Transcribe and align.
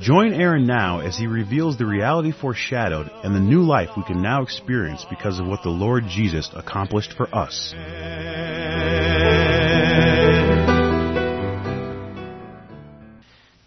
Join 0.00 0.34
Aaron 0.34 0.66
now 0.66 1.00
as 1.00 1.16
he 1.16 1.26
reveals 1.26 1.78
the 1.78 1.86
reality 1.86 2.30
foreshadowed 2.30 3.10
and 3.24 3.34
the 3.34 3.40
new 3.40 3.62
life 3.62 3.88
we 3.96 4.02
can 4.04 4.20
now 4.20 4.42
experience 4.42 5.06
because 5.08 5.40
of 5.40 5.46
what 5.46 5.62
the 5.62 5.70
Lord 5.70 6.04
Jesus 6.06 6.50
accomplished 6.54 7.14
for 7.14 7.34
us. 7.34 7.72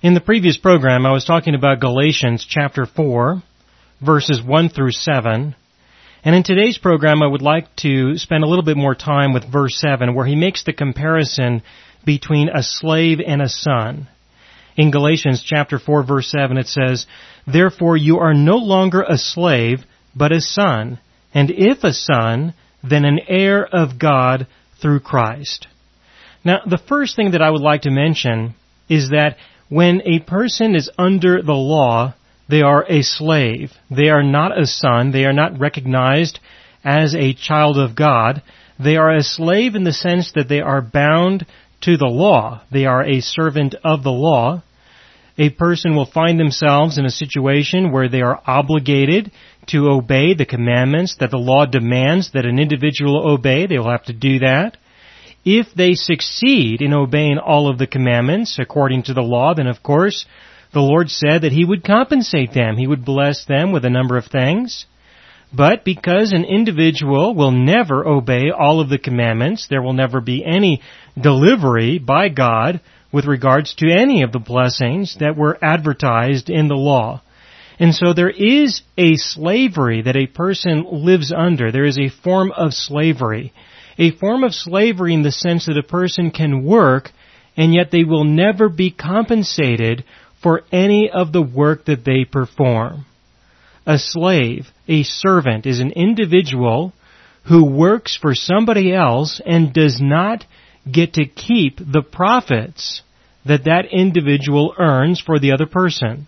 In 0.04 0.14
the 0.14 0.22
previous 0.22 0.56
program, 0.58 1.08
I 1.08 1.12
was 1.12 1.26
talking 1.26 1.56
about 1.56 1.80
Galatians 1.80 2.46
chapter 2.48 2.86
4, 2.86 3.42
verses 4.00 4.42
1 4.44 4.70
through 4.70 4.92
7. 4.92 5.56
And 6.24 6.36
in 6.36 6.44
today's 6.44 6.78
program, 6.78 7.24
I 7.24 7.28
would 7.28 7.42
like 7.42 7.76
to 7.78 8.18
spend 8.18 8.44
a 8.44 8.48
little 8.48 8.64
bit 8.64 8.78
more 8.78 8.94
time 8.94 9.34
with 9.34 9.52
verse 9.52 9.80
7, 9.80 10.14
where 10.14 10.28
he 10.28 10.36
makes 10.36 10.64
the 10.64 10.74
comparison 10.74 11.64
between 12.06 12.50
a 12.50 12.62
slave 12.62 13.20
and 13.26 13.42
a 13.42 13.50
son. 13.50 14.08
In 14.78 14.92
Galatians 14.92 15.44
chapter 15.44 15.80
4, 15.80 16.04
verse 16.04 16.32
7, 16.32 16.58
it 16.58 16.68
says, 16.68 17.06
Therefore 17.46 17.98
you 17.98 18.20
are 18.20 18.34
no 18.34 18.58
longer 18.58 19.02
a 19.02 19.18
slave, 19.18 19.80
but 20.16 20.32
a 20.32 20.42
son, 20.42 21.00
and 21.34 21.52
if 21.52 21.84
a 21.84 21.94
son, 21.94 22.54
then 22.84 23.06
an 23.06 23.20
heir 23.28 23.66
of 23.66 24.00
God 24.00 24.48
through 24.82 25.02
Christ. 25.02 25.68
Now, 26.44 26.60
the 26.66 26.78
first 26.78 27.16
thing 27.16 27.32
that 27.32 27.42
I 27.42 27.50
would 27.50 27.62
like 27.62 27.82
to 27.82 27.92
mention 27.92 28.56
is 28.88 29.10
that 29.10 29.38
when 29.68 30.02
a 30.06 30.20
person 30.20 30.76
is 30.76 30.90
under 30.98 31.42
the 31.42 31.54
law, 31.54 32.16
they 32.50 32.62
are 32.62 32.86
a 32.90 33.04
slave. 33.04 33.72
They 33.92 34.10
are 34.10 34.24
not 34.24 34.58
a 34.58 34.66
son. 34.66 35.12
They 35.12 35.26
are 35.26 35.34
not 35.34 35.60
recognized 35.60 36.40
as 36.84 37.14
a 37.14 37.34
child 37.34 37.78
of 37.78 37.96
God. 37.96 38.42
They 38.80 38.96
are 38.96 39.12
a 39.12 39.24
slave 39.24 39.76
in 39.76 39.84
the 39.84 39.94
sense 39.94 40.32
that 40.34 40.48
they 40.48 40.62
are 40.62 40.82
bound 40.82 41.46
to 41.82 41.98
the 41.98 42.08
law. 42.08 42.62
They 42.72 42.86
are 42.86 43.04
a 43.04 43.22
servant 43.22 43.76
of 43.84 44.04
the 44.04 44.12
law. 44.12 44.64
A 45.38 45.50
person 45.50 45.96
will 45.96 46.06
find 46.06 46.40
themselves 46.40 46.98
in 46.98 47.06
a 47.06 47.10
situation 47.10 47.92
where 47.92 48.10
they 48.10 48.22
are 48.22 48.42
obligated 48.46 49.32
to 49.68 49.90
obey 49.90 50.34
the 50.34 50.46
commandments 50.46 51.16
that 51.20 51.32
the 51.32 51.38
law 51.38 51.66
demands 51.66 52.32
that 52.34 52.46
an 52.46 52.60
individual 52.60 53.30
obey. 53.32 53.66
They 53.66 53.78
will 53.78 53.92
have 53.92 54.06
to 54.06 54.14
do 54.14 54.40
that. 54.40 54.78
If 55.46 55.68
they 55.74 55.94
succeed 55.94 56.82
in 56.82 56.94
obeying 56.94 57.38
all 57.38 57.70
of 57.70 57.78
the 57.78 57.88
commandments 57.88 58.58
according 58.60 59.04
to 59.04 59.14
the 59.14 59.22
law, 59.22 59.54
then 59.54 59.68
of 59.68 59.82
course 59.82 60.26
the 60.74 60.82
Lord 60.82 61.10
said 61.10 61.44
that 61.44 61.54
He 61.54 61.64
would 61.64 61.84
compensate 61.84 62.54
them. 62.54 62.76
He 62.76 62.88
would 62.88 63.06
bless 63.06 63.46
them 63.46 63.72
with 63.72 63.86
a 63.86 63.90
number 63.90 64.18
of 64.18 64.26
things. 64.26 64.86
But 65.52 65.84
because 65.84 66.32
an 66.32 66.46
individual 66.46 67.34
will 67.34 67.52
never 67.52 68.06
obey 68.08 68.52
all 68.52 68.80
of 68.82 68.90
the 68.90 69.00
commandments, 69.00 69.68
there 69.68 69.82
will 69.82 69.94
never 69.94 70.22
be 70.22 70.46
any 70.46 70.82
delivery 71.20 71.98
by 71.98 72.30
God 72.30 72.82
with 73.12 73.26
regards 73.26 73.74
to 73.76 73.92
any 73.92 74.22
of 74.22 74.32
the 74.32 74.40
blessings 74.40 75.18
that 75.20 75.36
were 75.36 75.58
advertised 75.64 76.50
in 76.50 76.68
the 76.68 76.76
law. 76.76 77.22
And 77.80 77.96
so 77.96 78.14
there 78.14 78.30
is 78.30 78.82
a 78.98 79.16
slavery 79.16 80.04
that 80.04 80.16
a 80.16 80.28
person 80.28 80.86
lives 80.92 81.34
under. 81.36 81.72
There 81.72 81.86
is 81.86 81.98
a 81.98 82.10
form 82.10 82.52
of 82.52 82.74
slavery 82.74 83.54
a 84.00 84.12
form 84.12 84.46
of 84.46 84.54
slavery 84.54 85.14
in 85.14 85.24
the 85.24 85.32
sense 85.32 85.66
that 85.66 85.78
a 85.78 85.84
person 85.84 86.32
can 86.32 86.64
work 86.64 87.12
and 87.58 87.74
yet 87.74 87.92
they 87.92 88.06
will 88.06 88.24
never 88.24 88.70
be 88.70 88.90
compensated 88.90 90.06
for 90.42 90.64
any 90.72 91.10
of 91.14 91.34
the 91.34 91.42
work 91.42 91.86
that 91.86 92.06
they 92.06 92.24
perform. 92.24 93.06
A 93.86 94.00
slave, 94.00 94.68
a 94.90 95.04
servant, 95.04 95.66
is 95.66 95.80
an 95.80 95.92
individual 95.92 96.94
who 97.48 97.64
works 97.66 98.18
for 98.18 98.36
somebody 98.36 98.94
else 98.94 99.40
and 99.46 99.74
does 99.74 100.00
not 100.02 100.46
get 100.92 101.14
to 101.14 101.26
keep 101.26 101.78
the 101.78 102.02
profits 102.02 103.02
that 103.46 103.66
that 103.66 103.86
individual 103.92 104.74
earns 104.78 105.22
for 105.22 105.40
the 105.40 105.52
other 105.52 105.66
person. 105.66 106.28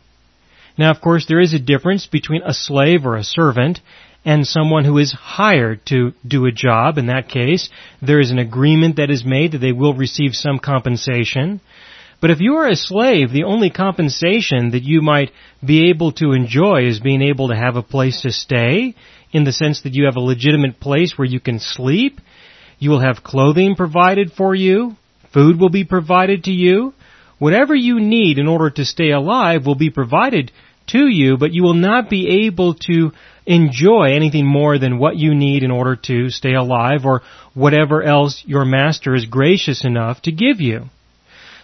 Now, 0.77 0.91
of 0.91 1.01
course, 1.01 1.25
there 1.27 1.39
is 1.39 1.53
a 1.53 1.59
difference 1.59 2.05
between 2.05 2.41
a 2.43 2.53
slave 2.53 3.05
or 3.05 3.17
a 3.17 3.23
servant 3.23 3.79
and 4.23 4.45
someone 4.45 4.85
who 4.85 4.97
is 4.97 5.11
hired 5.11 5.85
to 5.87 6.13
do 6.25 6.45
a 6.45 6.51
job. 6.51 6.97
In 6.97 7.07
that 7.07 7.27
case, 7.27 7.69
there 8.01 8.19
is 8.19 8.31
an 8.31 8.39
agreement 8.39 8.95
that 8.97 9.09
is 9.09 9.25
made 9.25 9.51
that 9.51 9.57
they 9.57 9.71
will 9.71 9.93
receive 9.93 10.33
some 10.33 10.59
compensation. 10.59 11.59
But 12.21 12.29
if 12.29 12.39
you 12.39 12.57
are 12.57 12.67
a 12.67 12.75
slave, 12.75 13.31
the 13.31 13.45
only 13.45 13.71
compensation 13.71 14.71
that 14.71 14.83
you 14.83 15.01
might 15.01 15.31
be 15.65 15.89
able 15.89 16.11
to 16.13 16.33
enjoy 16.33 16.85
is 16.85 16.99
being 16.99 17.23
able 17.23 17.47
to 17.47 17.55
have 17.55 17.75
a 17.75 17.81
place 17.81 18.21
to 18.21 18.31
stay, 18.31 18.93
in 19.31 19.43
the 19.43 19.51
sense 19.51 19.81
that 19.81 19.95
you 19.95 20.05
have 20.05 20.17
a 20.17 20.21
legitimate 20.21 20.79
place 20.79 21.17
where 21.17 21.27
you 21.27 21.39
can 21.39 21.59
sleep. 21.59 22.21
You 22.77 22.91
will 22.91 22.99
have 22.99 23.23
clothing 23.23 23.75
provided 23.75 24.33
for 24.33 24.53
you. 24.53 24.95
Food 25.33 25.59
will 25.59 25.69
be 25.69 25.83
provided 25.83 26.43
to 26.43 26.51
you. 26.51 26.93
Whatever 27.39 27.73
you 27.73 27.99
need 27.99 28.37
in 28.37 28.47
order 28.47 28.69
to 28.69 28.85
stay 28.85 29.09
alive 29.09 29.65
will 29.65 29.75
be 29.75 29.89
provided 29.89 30.51
to 30.87 31.07
you, 31.07 31.37
but 31.37 31.53
you 31.53 31.63
will 31.63 31.73
not 31.73 32.09
be 32.09 32.45
able 32.45 32.75
to 32.75 33.13
enjoy 33.47 34.13
anything 34.13 34.45
more 34.45 34.77
than 34.77 34.99
what 34.99 35.15
you 35.15 35.33
need 35.33 35.63
in 35.63 35.71
order 35.71 35.95
to 35.95 36.29
stay 36.29 36.53
alive 36.53 37.05
or 37.05 37.21
whatever 37.55 38.03
else 38.03 38.43
your 38.45 38.65
master 38.65 39.15
is 39.15 39.25
gracious 39.25 39.83
enough 39.83 40.21
to 40.23 40.31
give 40.31 40.61
you. 40.61 40.85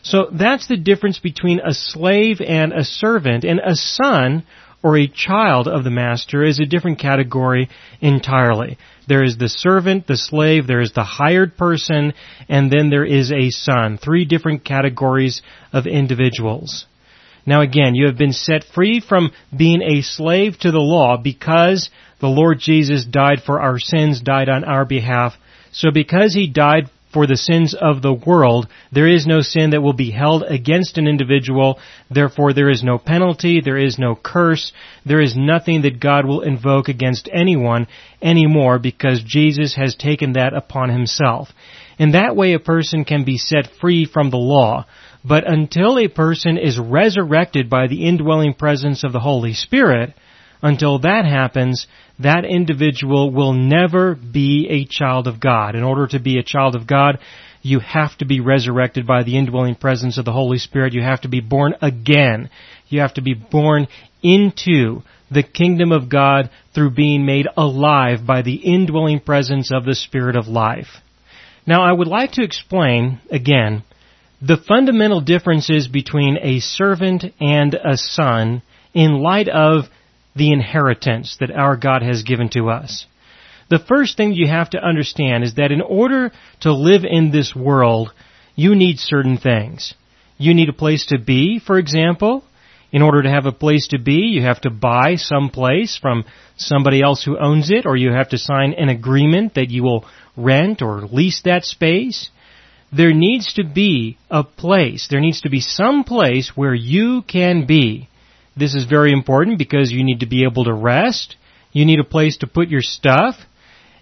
So 0.08 0.30
that's 0.32 0.68
the 0.68 0.78
difference 0.78 1.20
between 1.20 1.60
a 1.60 1.74
slave 1.74 2.40
and 2.40 2.72
a 2.72 2.86
servant, 2.86 3.44
and 3.44 3.60
a 3.60 3.76
son 3.76 4.46
or 4.82 4.98
a 4.98 5.10
child 5.10 5.68
of 5.68 5.84
the 5.84 5.90
master 5.90 6.46
is 6.46 6.60
a 6.60 6.66
different 6.66 7.00
category 7.00 7.68
entirely. 8.00 8.78
There 9.10 9.22
is 9.22 9.36
the 9.38 9.50
servant, 9.50 10.08
the 10.08 10.16
slave, 10.16 10.66
there 10.66 10.80
is 10.80 10.94
the 10.94 11.04
hired 11.04 11.58
person, 11.58 12.14
and 12.48 12.72
then 12.72 12.90
there 12.90 13.04
is 13.04 13.34
a 13.34 13.50
son. 13.50 13.98
Three 13.98 14.24
different 14.24 14.64
categories 14.64 15.42
of 15.74 15.88
individuals. 15.88 16.86
Now 17.46 17.60
again, 17.60 17.94
you 17.94 18.08
have 18.08 18.18
been 18.18 18.32
set 18.32 18.64
free 18.64 19.02
from 19.02 19.32
being 19.56 19.82
a 19.82 20.04
slave 20.04 20.58
to 20.60 20.72
the 20.72 20.80
law 20.80 21.18
because 21.18 21.90
the 22.22 22.28
Lord 22.28 22.60
Jesus 22.60 23.04
died 23.04 23.42
for 23.46 23.60
our 23.60 23.78
sins, 23.78 24.22
died 24.22 24.48
on 24.48 24.64
our 24.64 24.86
behalf. 24.86 25.34
So 25.74 25.92
because 25.92 26.34
He 26.34 26.48
died 26.48 26.90
for 27.14 27.26
the 27.26 27.38
sins 27.38 27.74
of 27.74 28.02
the 28.02 28.14
world, 28.14 28.68
there 28.92 29.08
is 29.08 29.26
no 29.26 29.42
sin 29.42 29.70
that 29.72 29.82
will 29.82 29.94
be 29.94 30.12
held 30.12 30.44
against 30.44 30.98
an 30.98 31.08
individual. 31.08 31.80
Therefore, 32.10 32.54
there 32.54 32.70
is 32.70 32.84
no 32.84 32.98
penalty, 32.98 33.62
there 33.62 33.78
is 33.78 33.98
no 33.98 34.16
curse, 34.16 34.72
there 35.06 35.22
is 35.22 35.36
nothing 35.36 35.84
that 35.84 36.00
God 36.00 36.26
will 36.26 36.42
invoke 36.42 36.90
against 36.90 37.30
anyone 37.34 37.88
anymore 38.22 38.80
because 38.80 39.24
Jesus 39.26 39.76
has 39.76 39.96
taken 39.96 40.34
that 40.34 40.54
upon 40.54 40.90
Himself. 40.90 41.50
In 41.98 42.12
that 42.12 42.36
way, 42.36 42.54
a 42.54 42.60
person 42.60 43.06
can 43.06 43.24
be 43.24 43.38
set 43.38 43.72
free 43.80 44.06
from 44.06 44.30
the 44.30 44.38
law. 44.38 44.86
But 45.24 45.50
until 45.50 45.98
a 45.98 46.08
person 46.08 46.58
is 46.58 46.80
resurrected 46.80 47.70
by 47.70 47.88
the 47.88 48.06
indwelling 48.06 48.54
presence 48.54 49.04
of 49.04 49.12
the 49.12 49.20
Holy 49.20 49.54
Spirit, 49.54 50.14
until 50.62 51.00
that 51.00 51.26
happens, 51.26 51.88
that 52.20 52.46
individual 52.46 53.32
will 53.32 53.54
never 53.54 54.16
be 54.16 54.68
a 54.70 54.86
child 54.86 55.28
of 55.28 55.40
God. 55.40 55.76
In 55.76 55.84
order 55.84 56.08
to 56.08 56.20
be 56.20 56.38
a 56.38 56.44
child 56.44 56.76
of 56.76 56.88
God, 56.88 57.20
you 57.62 57.80
have 57.80 58.18
to 58.18 58.26
be 58.26 58.40
resurrected 58.40 59.06
by 59.06 59.24
the 59.24 59.38
indwelling 59.38 59.76
presence 59.76 60.18
of 60.18 60.26
the 60.26 60.32
Holy 60.32 60.58
Spirit. 60.58 60.94
You 60.94 61.02
have 61.02 61.22
to 61.22 61.28
be 61.28 61.42
born 61.42 61.76
again. 61.82 62.50
You 62.88 63.02
have 63.02 63.16
to 63.16 63.22
be 63.22 63.34
born 63.34 63.88
into 64.24 65.02
the 65.30 65.44
kingdom 65.44 65.92
of 65.92 66.10
God 66.10 66.50
through 66.74 66.92
being 66.92 67.26
made 67.26 67.48
alive 67.58 68.26
by 68.26 68.42
the 68.42 68.56
indwelling 68.56 69.20
presence 69.20 69.72
of 69.72 69.84
the 69.84 69.96
Spirit 69.96 70.36
of 70.36 70.48
life. 70.48 70.88
Now 71.66 71.84
I 71.84 71.92
would 71.92 72.08
like 72.08 72.34
to 72.34 72.44
explain, 72.44 73.20
again, 73.30 73.84
the 74.42 74.58
fundamental 74.68 75.20
differences 75.20 75.88
between 75.88 76.38
a 76.42 76.60
servant 76.60 77.26
and 77.42 77.74
a 77.74 77.98
son 77.98 78.62
in 78.94 79.22
light 79.22 79.50
of 79.50 79.86
the 80.38 80.52
inheritance 80.52 81.38
that 81.40 81.52
our 81.52 81.76
God 81.76 82.02
has 82.02 82.24
given 82.24 82.50
to 82.50 82.70
us. 82.70 83.06
The 83.70 83.80
first 83.80 84.16
thing 84.16 84.34
you 84.34 84.48
have 84.48 84.70
to 84.72 84.84
understand 84.84 85.44
is 85.44 85.56
that 85.56 85.72
in 85.72 85.82
order 85.82 86.32
to 86.62 86.74
live 86.74 87.04
in 87.04 87.32
this 87.32 87.56
world, 87.56 88.14
you 88.56 88.76
need 88.76 89.00
certain 89.00 89.38
things. 89.38 89.94
You 90.38 90.54
need 90.54 90.70
a 90.70 90.74
place 90.74 91.08
to 91.08 91.18
be, 91.18 91.60
for 91.60 91.78
example. 91.78 92.44
In 92.92 93.02
order 93.02 93.24
to 93.24 93.30
have 93.30 93.46
a 93.46 93.52
place 93.52 93.88
to 93.90 94.00
be, 94.00 94.28
you 94.28 94.44
have 94.44 94.62
to 94.62 94.70
buy 94.70 95.16
some 95.16 95.50
place 95.50 95.98
from 96.02 96.24
somebody 96.56 97.02
else 97.02 97.24
who 97.24 97.38
owns 97.38 97.70
it, 97.70 97.86
or 97.86 97.98
you 97.98 98.14
have 98.14 98.30
to 98.30 98.38
sign 98.38 98.74
an 98.74 98.88
agreement 98.88 99.56
that 99.56 99.70
you 99.70 99.84
will 99.84 100.06
rent 100.38 100.82
or 100.82 101.02
lease 101.02 101.42
that 101.44 101.66
space 101.66 102.30
there 102.92 103.14
needs 103.14 103.54
to 103.54 103.64
be 103.64 104.18
a 104.30 104.44
place, 104.44 105.08
there 105.10 105.20
needs 105.20 105.42
to 105.42 105.50
be 105.50 105.60
some 105.60 106.04
place 106.04 106.52
where 106.56 106.74
you 106.74 107.22
can 107.24 107.66
be. 107.66 108.08
This 108.58 108.74
is 108.74 108.86
very 108.86 109.14
important 109.14 109.60
because 109.60 109.92
you 109.92 110.04
need 110.04 110.22
to 110.22 110.26
be 110.26 110.44
able 110.44 110.64
to 110.66 110.74
rest, 110.74 111.36
You 111.74 111.86
need 111.86 112.00
a 112.00 112.04
place 112.04 112.38
to 112.38 112.48
put 112.48 112.70
your 112.70 112.82
stuff. 112.82 113.36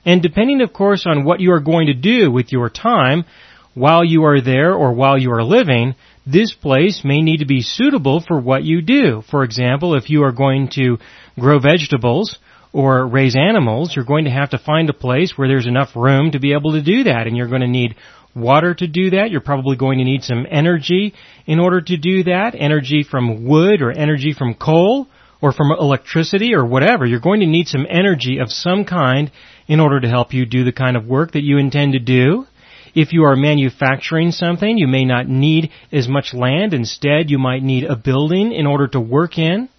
And 0.05 0.21
depending, 0.21 0.61
of 0.61 0.71
course, 0.71 1.05
on 1.05 1.25
what 1.25 1.39
you 1.41 1.51
are 1.51 1.59
going 1.59 1.87
to 1.87 1.93
do 1.93 2.31
with 2.31 2.51
your 2.51 2.69
time, 2.69 3.25
while 3.73 4.03
you 4.05 4.23
are 4.23 4.39
there 4.39 4.73
or 4.73 4.93
while 4.93 5.17
you 5.17 5.31
are 5.31 5.43
living, 5.43 5.95
this 6.25 6.53
place 6.53 7.01
may 7.03 7.21
need 7.21 7.37
to 7.37 7.45
be 7.45 7.61
suitable 7.61 8.23
for 8.25 8.39
what 8.39 8.63
you 8.63 8.81
do. 8.81 9.23
For 9.29 9.43
example, 9.43 9.95
if 9.95 10.09
you 10.09 10.23
are 10.23 10.31
going 10.31 10.69
to 10.75 10.97
grow 11.37 11.59
vegetables 11.59 12.39
or 12.71 13.05
raise 13.05 13.35
animals, 13.35 13.93
you're 13.95 14.05
going 14.05 14.25
to 14.25 14.31
have 14.31 14.51
to 14.51 14.57
find 14.57 14.89
a 14.89 14.93
place 14.93 15.33
where 15.35 15.47
there's 15.47 15.67
enough 15.67 15.95
room 15.95 16.31
to 16.31 16.39
be 16.39 16.53
able 16.53 16.73
to 16.73 16.81
do 16.81 17.03
that. 17.03 17.27
And 17.27 17.35
you're 17.35 17.49
going 17.49 17.61
to 17.61 17.67
need 17.67 17.95
water 18.35 18.73
to 18.73 18.87
do 18.87 19.11
that. 19.11 19.31
You're 19.31 19.41
probably 19.41 19.77
going 19.77 19.99
to 19.99 20.03
need 20.03 20.23
some 20.23 20.45
energy 20.49 21.13
in 21.45 21.59
order 21.59 21.81
to 21.81 21.97
do 21.97 22.23
that. 22.23 22.53
Energy 22.57 23.03
from 23.09 23.45
wood 23.45 23.81
or 23.81 23.91
energy 23.91 24.33
from 24.33 24.53
coal 24.53 25.07
or 25.41 25.51
from 25.51 25.71
electricity 25.71 26.53
or 26.53 26.65
whatever. 26.65 27.05
You're 27.05 27.19
going 27.19 27.39
to 27.39 27.45
need 27.45 27.67
some 27.67 27.85
energy 27.89 28.39
of 28.39 28.51
some 28.51 28.85
kind 28.85 29.31
in 29.67 29.79
order 29.79 29.99
to 29.99 30.09
help 30.09 30.33
you 30.33 30.45
do 30.45 30.63
the 30.63 30.71
kind 30.71 30.97
of 30.97 31.05
work 31.05 31.31
that 31.31 31.43
you 31.43 31.57
intend 31.57 31.93
to 31.93 31.99
do. 31.99 32.45
If 32.93 33.11
you 33.11 33.23
are 33.23 33.35
manufacturing 33.35 34.31
something, 34.31 34.77
you 34.77 34.87
may 34.87 35.03
not 35.03 35.27
need 35.27 35.71
as 35.91 36.07
much 36.07 36.33
land. 36.33 36.73
Instead, 36.73 37.29
you 37.29 37.37
might 37.37 37.61
need 37.61 37.83
a 37.83 37.95
building 37.95 38.53
in 38.53 38.65
order 38.65 38.87
to 38.89 38.99
work 38.99 39.37
in. 39.37 39.69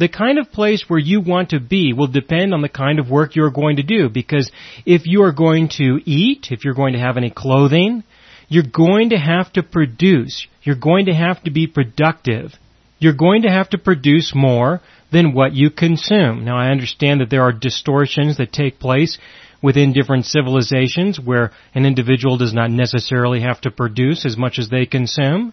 The 0.00 0.08
kind 0.08 0.38
of 0.38 0.50
place 0.50 0.86
where 0.88 0.98
you 0.98 1.20
want 1.20 1.50
to 1.50 1.60
be 1.60 1.92
will 1.92 2.06
depend 2.06 2.54
on 2.54 2.62
the 2.62 2.70
kind 2.70 2.98
of 2.98 3.10
work 3.10 3.36
you're 3.36 3.50
going 3.50 3.76
to 3.76 3.82
do 3.82 4.08
because 4.08 4.50
if 4.86 5.02
you 5.04 5.24
are 5.24 5.32
going 5.32 5.68
to 5.76 6.00
eat, 6.06 6.46
if 6.50 6.64
you're 6.64 6.72
going 6.72 6.94
to 6.94 6.98
have 6.98 7.18
any 7.18 7.28
clothing, 7.28 8.02
you're 8.48 8.62
going 8.62 9.10
to 9.10 9.18
have 9.18 9.52
to 9.52 9.62
produce. 9.62 10.46
You're 10.62 10.76
going 10.76 11.04
to 11.04 11.12
have 11.12 11.42
to 11.42 11.50
be 11.50 11.66
productive. 11.66 12.52
You're 12.98 13.12
going 13.12 13.42
to 13.42 13.50
have 13.50 13.68
to 13.70 13.78
produce 13.78 14.32
more 14.34 14.80
than 15.12 15.34
what 15.34 15.52
you 15.52 15.68
consume. 15.68 16.46
Now 16.46 16.56
I 16.56 16.70
understand 16.70 17.20
that 17.20 17.28
there 17.28 17.42
are 17.42 17.52
distortions 17.52 18.38
that 18.38 18.54
take 18.54 18.78
place 18.78 19.18
within 19.62 19.92
different 19.92 20.24
civilizations 20.24 21.20
where 21.20 21.52
an 21.74 21.84
individual 21.84 22.38
does 22.38 22.54
not 22.54 22.70
necessarily 22.70 23.42
have 23.42 23.60
to 23.60 23.70
produce 23.70 24.24
as 24.24 24.38
much 24.38 24.58
as 24.58 24.70
they 24.70 24.86
consume. 24.86 25.52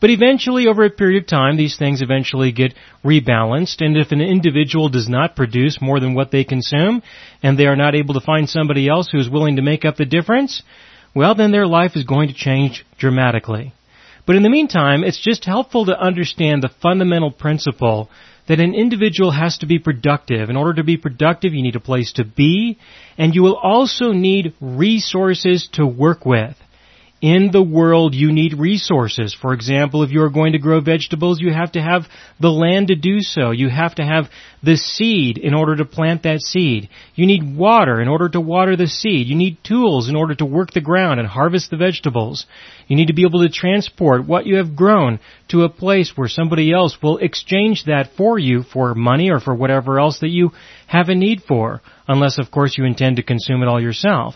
But 0.00 0.10
eventually, 0.10 0.66
over 0.66 0.84
a 0.84 0.90
period 0.90 1.22
of 1.22 1.28
time, 1.28 1.56
these 1.56 1.76
things 1.78 2.02
eventually 2.02 2.52
get 2.52 2.74
rebalanced, 3.04 3.80
and 3.80 3.96
if 3.96 4.12
an 4.12 4.20
individual 4.20 4.88
does 4.88 5.08
not 5.08 5.36
produce 5.36 5.80
more 5.80 6.00
than 6.00 6.14
what 6.14 6.30
they 6.30 6.44
consume, 6.44 7.02
and 7.42 7.58
they 7.58 7.66
are 7.66 7.76
not 7.76 7.94
able 7.94 8.14
to 8.14 8.20
find 8.20 8.48
somebody 8.48 8.88
else 8.88 9.08
who 9.10 9.18
is 9.18 9.30
willing 9.30 9.56
to 9.56 9.62
make 9.62 9.84
up 9.84 9.96
the 9.96 10.04
difference, 10.04 10.62
well, 11.14 11.34
then 11.34 11.52
their 11.52 11.66
life 11.66 11.92
is 11.94 12.04
going 12.04 12.28
to 12.28 12.34
change 12.34 12.84
dramatically. 12.98 13.72
But 14.26 14.36
in 14.36 14.42
the 14.42 14.50
meantime, 14.50 15.04
it's 15.04 15.22
just 15.22 15.44
helpful 15.44 15.86
to 15.86 15.98
understand 15.98 16.62
the 16.62 16.70
fundamental 16.82 17.30
principle 17.30 18.10
that 18.48 18.60
an 18.60 18.74
individual 18.74 19.30
has 19.30 19.58
to 19.58 19.66
be 19.66 19.78
productive. 19.78 20.50
In 20.50 20.56
order 20.56 20.74
to 20.74 20.84
be 20.84 20.96
productive, 20.96 21.54
you 21.54 21.62
need 21.62 21.76
a 21.76 21.80
place 21.80 22.12
to 22.14 22.24
be, 22.24 22.78
and 23.16 23.34
you 23.34 23.42
will 23.42 23.56
also 23.56 24.12
need 24.12 24.54
resources 24.60 25.68
to 25.74 25.86
work 25.86 26.26
with. 26.26 26.56
In 27.24 27.52
the 27.52 27.62
world, 27.62 28.14
you 28.14 28.32
need 28.32 28.52
resources. 28.52 29.32
For 29.32 29.54
example, 29.54 30.02
if 30.02 30.10
you 30.10 30.20
are 30.24 30.28
going 30.28 30.52
to 30.52 30.58
grow 30.58 30.82
vegetables, 30.82 31.40
you 31.40 31.54
have 31.54 31.72
to 31.72 31.80
have 31.80 32.02
the 32.38 32.50
land 32.50 32.88
to 32.88 32.96
do 32.96 33.20
so. 33.20 33.50
You 33.50 33.70
have 33.70 33.94
to 33.94 34.04
have 34.04 34.26
the 34.62 34.76
seed 34.76 35.38
in 35.38 35.54
order 35.54 35.74
to 35.76 35.86
plant 35.86 36.24
that 36.24 36.42
seed. 36.42 36.90
You 37.14 37.24
need 37.24 37.56
water 37.56 38.02
in 38.02 38.08
order 38.08 38.28
to 38.28 38.42
water 38.42 38.76
the 38.76 38.88
seed. 38.88 39.28
You 39.28 39.36
need 39.36 39.56
tools 39.64 40.10
in 40.10 40.16
order 40.16 40.34
to 40.34 40.44
work 40.44 40.72
the 40.72 40.82
ground 40.82 41.18
and 41.18 41.26
harvest 41.26 41.70
the 41.70 41.78
vegetables. 41.78 42.44
You 42.88 42.96
need 42.96 43.06
to 43.06 43.14
be 43.14 43.24
able 43.24 43.40
to 43.40 43.48
transport 43.48 44.26
what 44.26 44.44
you 44.44 44.56
have 44.56 44.76
grown 44.76 45.18
to 45.48 45.64
a 45.64 45.70
place 45.70 46.12
where 46.14 46.28
somebody 46.28 46.74
else 46.74 46.98
will 47.02 47.16
exchange 47.16 47.84
that 47.86 48.10
for 48.18 48.38
you 48.38 48.64
for 48.70 48.94
money 48.94 49.30
or 49.30 49.40
for 49.40 49.54
whatever 49.54 49.98
else 49.98 50.18
that 50.18 50.28
you 50.28 50.50
have 50.88 51.08
a 51.08 51.14
need 51.14 51.40
for. 51.48 51.80
Unless, 52.06 52.36
of 52.36 52.50
course, 52.50 52.76
you 52.76 52.84
intend 52.84 53.16
to 53.16 53.22
consume 53.22 53.62
it 53.62 53.66
all 53.68 53.80
yourself. 53.80 54.34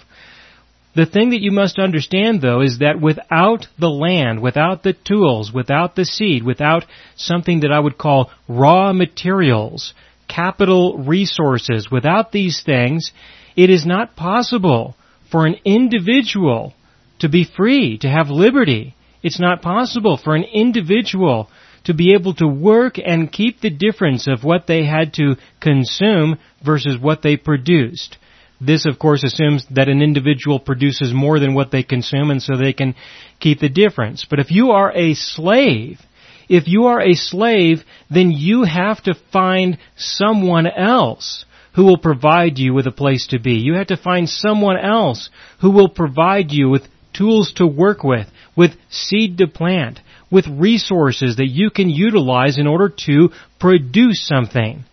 The 0.94 1.06
thing 1.06 1.30
that 1.30 1.42
you 1.42 1.52
must 1.52 1.78
understand 1.78 2.40
though 2.40 2.60
is 2.60 2.78
that 2.78 3.00
without 3.00 3.66
the 3.78 3.90
land, 3.90 4.40
without 4.40 4.82
the 4.82 4.94
tools, 4.94 5.52
without 5.52 5.94
the 5.94 6.04
seed, 6.04 6.42
without 6.42 6.84
something 7.16 7.60
that 7.60 7.72
I 7.72 7.78
would 7.78 7.98
call 7.98 8.30
raw 8.48 8.92
materials, 8.92 9.94
capital 10.28 10.98
resources, 10.98 11.90
without 11.90 12.32
these 12.32 12.62
things, 12.62 13.12
it 13.56 13.70
is 13.70 13.86
not 13.86 14.16
possible 14.16 14.96
for 15.30 15.46
an 15.46 15.56
individual 15.64 16.74
to 17.18 17.28
be 17.28 17.44
free, 17.44 17.98
to 17.98 18.08
have 18.08 18.30
liberty. 18.30 18.94
It's 19.22 19.40
not 19.40 19.62
possible 19.62 20.16
for 20.16 20.36
an 20.36 20.44
individual 20.44 21.50
to 21.84 21.94
be 21.94 22.14
able 22.14 22.34
to 22.34 22.46
work 22.46 22.98
and 22.98 23.32
keep 23.32 23.60
the 23.60 23.70
difference 23.70 24.26
of 24.26 24.44
what 24.44 24.66
they 24.66 24.84
had 24.84 25.14
to 25.14 25.36
consume 25.60 26.38
versus 26.64 26.98
what 27.00 27.22
they 27.22 27.36
produced. 27.36 28.16
This, 28.60 28.86
of 28.86 28.98
course, 28.98 29.22
assumes 29.22 29.66
that 29.70 29.88
an 29.88 30.02
individual 30.02 30.58
produces 30.58 31.12
more 31.12 31.38
than 31.38 31.54
what 31.54 31.70
they 31.70 31.82
consume 31.82 32.30
and 32.30 32.42
so 32.42 32.56
they 32.56 32.72
can 32.72 32.94
keep 33.38 33.60
the 33.60 33.68
difference. 33.68 34.26
But 34.28 34.40
if 34.40 34.50
you 34.50 34.72
are 34.72 34.92
a 34.92 35.14
slave, 35.14 36.00
if 36.48 36.66
you 36.66 36.86
are 36.86 37.00
a 37.00 37.14
slave, 37.14 37.84
then 38.10 38.32
you 38.32 38.64
have 38.64 39.02
to 39.04 39.14
find 39.32 39.78
someone 39.96 40.66
else 40.66 41.44
who 41.74 41.84
will 41.84 41.98
provide 41.98 42.58
you 42.58 42.74
with 42.74 42.86
a 42.86 42.92
place 42.92 43.28
to 43.28 43.38
be. 43.38 43.54
You 43.54 43.74
have 43.74 43.88
to 43.88 43.96
find 43.96 44.28
someone 44.28 44.76
else 44.76 45.30
who 45.60 45.70
will 45.70 45.88
provide 45.88 46.50
you 46.50 46.68
with 46.68 46.82
tools 47.12 47.52
to 47.56 47.66
work 47.66 48.02
with, 48.02 48.26
with 48.56 48.72
seed 48.90 49.38
to 49.38 49.46
plant, 49.46 50.00
with 50.30 50.46
resources 50.48 51.36
that 51.36 51.48
you 51.48 51.70
can 51.70 51.88
utilize 51.88 52.58
in 52.58 52.66
order 52.66 52.88
to 53.06 53.30
produce 53.60 54.26
something. 54.26 54.84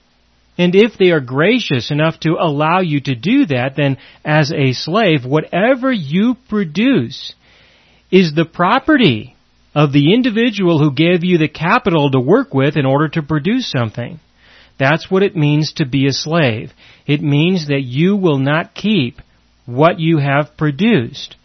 And 0.57 0.73
if 0.75 0.97
they 0.97 1.11
are 1.11 1.19
gracious 1.19 1.91
enough 1.91 2.19
to 2.21 2.37
allow 2.39 2.79
you 2.79 3.01
to 3.01 3.15
do 3.15 3.45
that, 3.47 3.75
then 3.75 3.97
as 4.23 4.51
a 4.51 4.71
slave, 4.73 5.25
whatever 5.25 5.91
you 5.91 6.35
produce 6.47 7.33
is 8.09 8.33
the 8.33 8.45
property 8.45 9.35
of 9.73 9.91
the 9.91 10.13
individual 10.13 10.79
who 10.79 10.93
gave 10.93 11.23
you 11.23 11.37
the 11.37 11.49
capital 11.49 12.09
to 12.09 12.19
work 12.19 12.53
with 12.53 12.77
in 12.77 12.85
order 12.85 13.09
to 13.09 13.21
produce 13.21 13.69
something. 13.69 14.19
That's 14.79 15.11
what 15.11 15.23
it 15.23 15.35
means 15.35 15.73
to 15.73 15.85
be 15.85 16.07
a 16.07 16.11
slave. 16.11 16.71
It 17.05 17.21
means 17.21 17.67
that 17.67 17.83
you 17.83 18.15
will 18.15 18.39
not 18.39 18.73
keep 18.73 19.21
what 19.65 19.99
you 19.99 20.17
have 20.19 20.57
produced. 20.57 21.35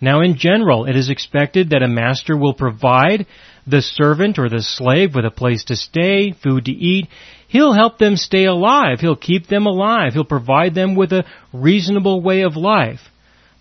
Now 0.00 0.22
in 0.22 0.36
general, 0.36 0.86
it 0.86 0.96
is 0.96 1.10
expected 1.10 1.70
that 1.70 1.82
a 1.82 1.88
master 1.88 2.36
will 2.36 2.54
provide 2.54 3.26
the 3.66 3.82
servant 3.82 4.38
or 4.38 4.48
the 4.48 4.62
slave 4.62 5.14
with 5.14 5.24
a 5.24 5.30
place 5.30 5.64
to 5.64 5.76
stay, 5.76 6.32
food 6.32 6.64
to 6.66 6.72
eat, 6.72 7.08
He'll 7.50 7.72
help 7.72 7.98
them 7.98 8.14
stay 8.14 8.44
alive. 8.44 9.00
He'll 9.00 9.16
keep 9.16 9.48
them 9.48 9.66
alive. 9.66 10.12
He'll 10.12 10.24
provide 10.24 10.72
them 10.72 10.94
with 10.94 11.12
a 11.12 11.24
reasonable 11.52 12.22
way 12.22 12.42
of 12.42 12.54
life. 12.54 13.00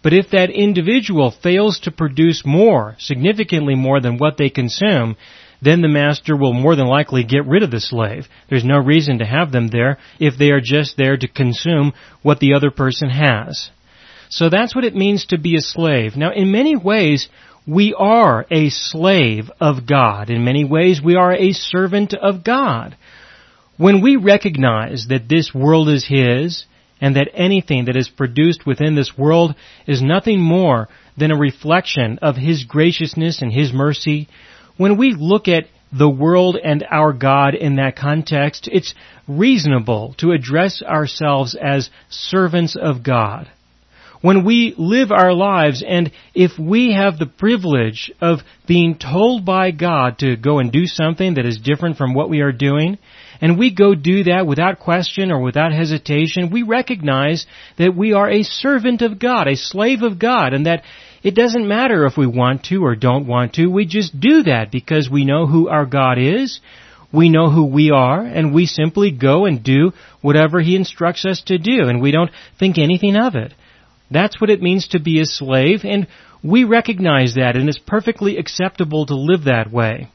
But 0.03 0.13
if 0.13 0.29
that 0.29 0.51
individual 0.51 1.31
fails 1.31 1.79
to 1.79 1.91
produce 1.91 2.43
more, 2.45 2.95
significantly 2.99 3.73
more 3.73 3.99
than 3.99 4.19
what 4.19 4.37
they 4.37 4.51
consume, 4.51 5.17
then 5.59 5.81
the 5.81 5.87
master 5.87 6.37
will 6.37 6.53
more 6.53 6.75
than 6.75 6.85
likely 6.85 7.23
get 7.23 7.47
rid 7.47 7.63
of 7.63 7.71
the 7.71 7.79
slave. 7.79 8.27
There's 8.47 8.63
no 8.63 8.77
reason 8.77 9.17
to 9.17 9.25
have 9.25 9.51
them 9.51 9.69
there 9.69 9.97
if 10.19 10.37
they 10.37 10.51
are 10.51 10.61
just 10.61 10.95
there 10.95 11.17
to 11.17 11.27
consume 11.27 11.93
what 12.21 12.39
the 12.39 12.53
other 12.53 12.69
person 12.69 13.09
has. 13.09 13.71
So 14.29 14.49
that's 14.49 14.75
what 14.75 14.85
it 14.85 14.95
means 14.95 15.25
to 15.25 15.39
be 15.39 15.55
a 15.55 15.61
slave. 15.61 16.15
Now, 16.15 16.31
in 16.31 16.51
many 16.51 16.75
ways, 16.75 17.27
we 17.65 17.95
are 17.97 18.45
a 18.51 18.69
slave 18.69 19.49
of 19.59 19.87
God. 19.87 20.29
In 20.29 20.45
many 20.45 20.63
ways, 20.63 21.01
we 21.03 21.15
are 21.15 21.33
a 21.33 21.53
servant 21.53 22.13
of 22.13 22.43
God. 22.43 22.95
When 23.79 24.01
we 24.01 24.17
recognize 24.17 25.05
that 25.07 25.29
this 25.29 25.53
world 25.53 25.87
is 25.87 26.05
His, 26.05 26.65
and 26.99 27.15
that 27.15 27.29
anything 27.33 27.85
that 27.85 27.95
is 27.95 28.09
produced 28.09 28.65
within 28.65 28.95
this 28.95 29.17
world 29.17 29.55
is 29.87 30.01
nothing 30.01 30.41
more 30.41 30.89
than 31.15 31.31
a 31.31 31.37
reflection 31.37 32.19
of 32.21 32.35
His 32.35 32.65
graciousness 32.65 33.41
and 33.41 33.53
His 33.53 33.71
mercy, 33.71 34.27
when 34.75 34.97
we 34.97 35.15
look 35.17 35.47
at 35.47 35.67
the 35.97 36.09
world 36.09 36.57
and 36.61 36.85
our 36.91 37.13
God 37.13 37.55
in 37.55 37.77
that 37.77 37.95
context, 37.95 38.67
it's 38.69 38.93
reasonable 39.29 40.13
to 40.17 40.33
address 40.33 40.83
ourselves 40.83 41.55
as 41.55 41.89
servants 42.09 42.75
of 42.75 43.01
God. 43.01 43.49
When 44.19 44.43
we 44.43 44.75
live 44.77 45.09
our 45.13 45.31
lives 45.31 45.81
and 45.87 46.11
if 46.35 46.59
we 46.59 46.91
have 46.91 47.17
the 47.17 47.25
privilege 47.25 48.11
of 48.19 48.39
being 48.67 48.97
told 48.97 49.45
by 49.45 49.71
God 49.71 50.17
to 50.19 50.35
go 50.35 50.59
and 50.59 50.69
do 50.69 50.85
something 50.85 51.35
that 51.35 51.45
is 51.45 51.57
different 51.57 51.95
from 51.95 52.13
what 52.13 52.29
we 52.29 52.41
are 52.41 52.51
doing, 52.51 52.97
and 53.41 53.57
we 53.57 53.73
go 53.73 53.95
do 53.95 54.25
that 54.25 54.45
without 54.45 54.79
question 54.79 55.31
or 55.31 55.41
without 55.41 55.71
hesitation, 55.71 56.51
we 56.51 56.63
recognize 56.63 57.45
that 57.77 57.95
we 57.95 58.13
are 58.13 58.29
a 58.29 58.43
servant 58.43 59.01
of 59.01 59.19
God, 59.19 59.47
a 59.47 59.55
slave 59.55 60.01
of 60.01 60.19
God, 60.19 60.53
and 60.53 60.65
that 60.65 60.83
it 61.23 61.35
doesn't 61.35 61.67
matter 61.67 62.05
if 62.05 62.17
we 62.17 62.27
want 62.27 62.63
to 62.65 62.83
or 62.83 62.95
don't 62.95 63.27
want 63.27 63.53
to, 63.53 63.67
we 63.67 63.85
just 63.85 64.19
do 64.19 64.43
that 64.43 64.71
because 64.71 65.09
we 65.09 65.25
know 65.25 65.47
who 65.47 65.67
our 65.69 65.85
God 65.85 66.17
is, 66.17 66.59
we 67.11 67.29
know 67.29 67.49
who 67.49 67.65
we 67.65 67.91
are, 67.91 68.21
and 68.21 68.53
we 68.53 68.65
simply 68.65 69.11
go 69.11 69.45
and 69.45 69.63
do 69.63 69.91
whatever 70.21 70.61
He 70.61 70.75
instructs 70.75 71.25
us 71.25 71.41
to 71.47 71.57
do, 71.57 71.87
and 71.87 72.01
we 72.01 72.11
don't 72.11 72.31
think 72.59 72.77
anything 72.77 73.15
of 73.15 73.35
it. 73.35 73.53
That's 74.11 74.39
what 74.39 74.49
it 74.49 74.61
means 74.61 74.89
to 74.89 74.99
be 74.99 75.19
a 75.19 75.25
slave, 75.25 75.81
and 75.83 76.07
we 76.43 76.63
recognize 76.63 77.35
that, 77.35 77.55
and 77.55 77.67
it's 77.67 77.79
perfectly 77.79 78.37
acceptable 78.37 79.05
to 79.07 79.15
live 79.15 79.45
that 79.45 79.71
way. 79.71 80.09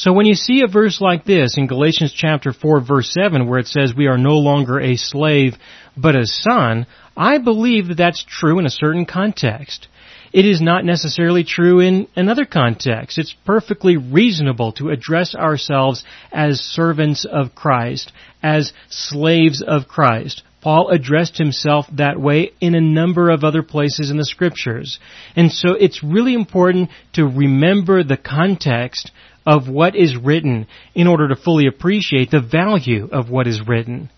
So 0.00 0.14
when 0.14 0.24
you 0.24 0.32
see 0.32 0.62
a 0.62 0.66
verse 0.66 0.98
like 0.98 1.26
this 1.26 1.58
in 1.58 1.66
Galatians 1.66 2.14
chapter 2.16 2.54
4 2.54 2.80
verse 2.80 3.12
7 3.12 3.46
where 3.46 3.58
it 3.58 3.66
says 3.66 3.92
we 3.94 4.06
are 4.06 4.16
no 4.16 4.38
longer 4.38 4.80
a 4.80 4.96
slave 4.96 5.56
but 5.94 6.16
a 6.16 6.24
son, 6.24 6.86
I 7.14 7.36
believe 7.36 7.88
that 7.88 7.98
that's 7.98 8.24
true 8.26 8.58
in 8.58 8.64
a 8.64 8.70
certain 8.70 9.04
context. 9.04 9.88
It 10.32 10.46
is 10.46 10.62
not 10.62 10.86
necessarily 10.86 11.44
true 11.44 11.80
in 11.80 12.08
another 12.16 12.46
context. 12.46 13.18
It's 13.18 13.34
perfectly 13.44 13.98
reasonable 13.98 14.72
to 14.78 14.88
address 14.88 15.34
ourselves 15.34 16.02
as 16.32 16.60
servants 16.60 17.26
of 17.30 17.54
Christ, 17.54 18.10
as 18.42 18.72
slaves 18.88 19.60
of 19.60 19.86
Christ. 19.86 20.42
Paul 20.62 20.88
addressed 20.88 21.36
himself 21.36 21.86
that 21.92 22.20
way 22.20 22.52
in 22.60 22.74
a 22.74 22.80
number 22.80 23.28
of 23.28 23.44
other 23.44 23.62
places 23.62 24.10
in 24.10 24.16
the 24.16 24.24
scriptures. 24.24 24.98
And 25.36 25.52
so 25.52 25.72
it's 25.72 26.02
really 26.02 26.34
important 26.34 26.90
to 27.14 27.26
remember 27.26 28.02
the 28.02 28.18
context 28.18 29.10
of 29.46 29.68
what 29.68 29.96
is 29.96 30.16
written 30.16 30.66
in 30.94 31.06
order 31.06 31.28
to 31.28 31.36
fully 31.36 31.66
appreciate 31.66 32.30
the 32.30 32.40
value 32.40 33.08
of 33.10 33.30
what 33.30 33.46
is 33.46 33.66
written. 33.66 34.10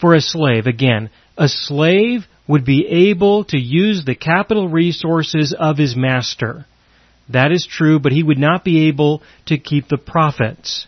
For 0.00 0.14
a 0.14 0.20
slave, 0.20 0.66
again, 0.66 1.10
a 1.36 1.48
slave 1.48 2.26
would 2.46 2.64
be 2.64 2.86
able 2.86 3.44
to 3.44 3.58
use 3.58 4.04
the 4.04 4.14
capital 4.14 4.68
resources 4.68 5.54
of 5.58 5.78
his 5.78 5.96
master. 5.96 6.66
That 7.28 7.52
is 7.52 7.66
true, 7.66 7.98
but 7.98 8.12
he 8.12 8.22
would 8.22 8.38
not 8.38 8.64
be 8.64 8.88
able 8.88 9.22
to 9.46 9.58
keep 9.58 9.88
the 9.88 9.98
profits. 9.98 10.86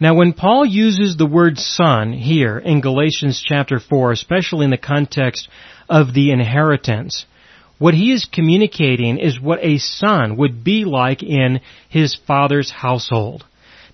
Now 0.00 0.14
when 0.14 0.32
Paul 0.32 0.64
uses 0.64 1.16
the 1.16 1.26
word 1.26 1.58
son 1.58 2.12
here 2.12 2.58
in 2.58 2.80
Galatians 2.80 3.42
chapter 3.44 3.80
4, 3.80 4.12
especially 4.12 4.64
in 4.64 4.70
the 4.70 4.78
context 4.78 5.48
of 5.88 6.14
the 6.14 6.30
inheritance, 6.30 7.26
what 7.78 7.94
he 7.94 8.12
is 8.12 8.24
communicating 8.24 9.18
is 9.18 9.40
what 9.40 9.60
a 9.62 9.78
son 9.78 10.36
would 10.36 10.64
be 10.64 10.84
like 10.84 11.22
in 11.22 11.60
his 11.88 12.16
father's 12.26 12.70
household. 12.70 13.44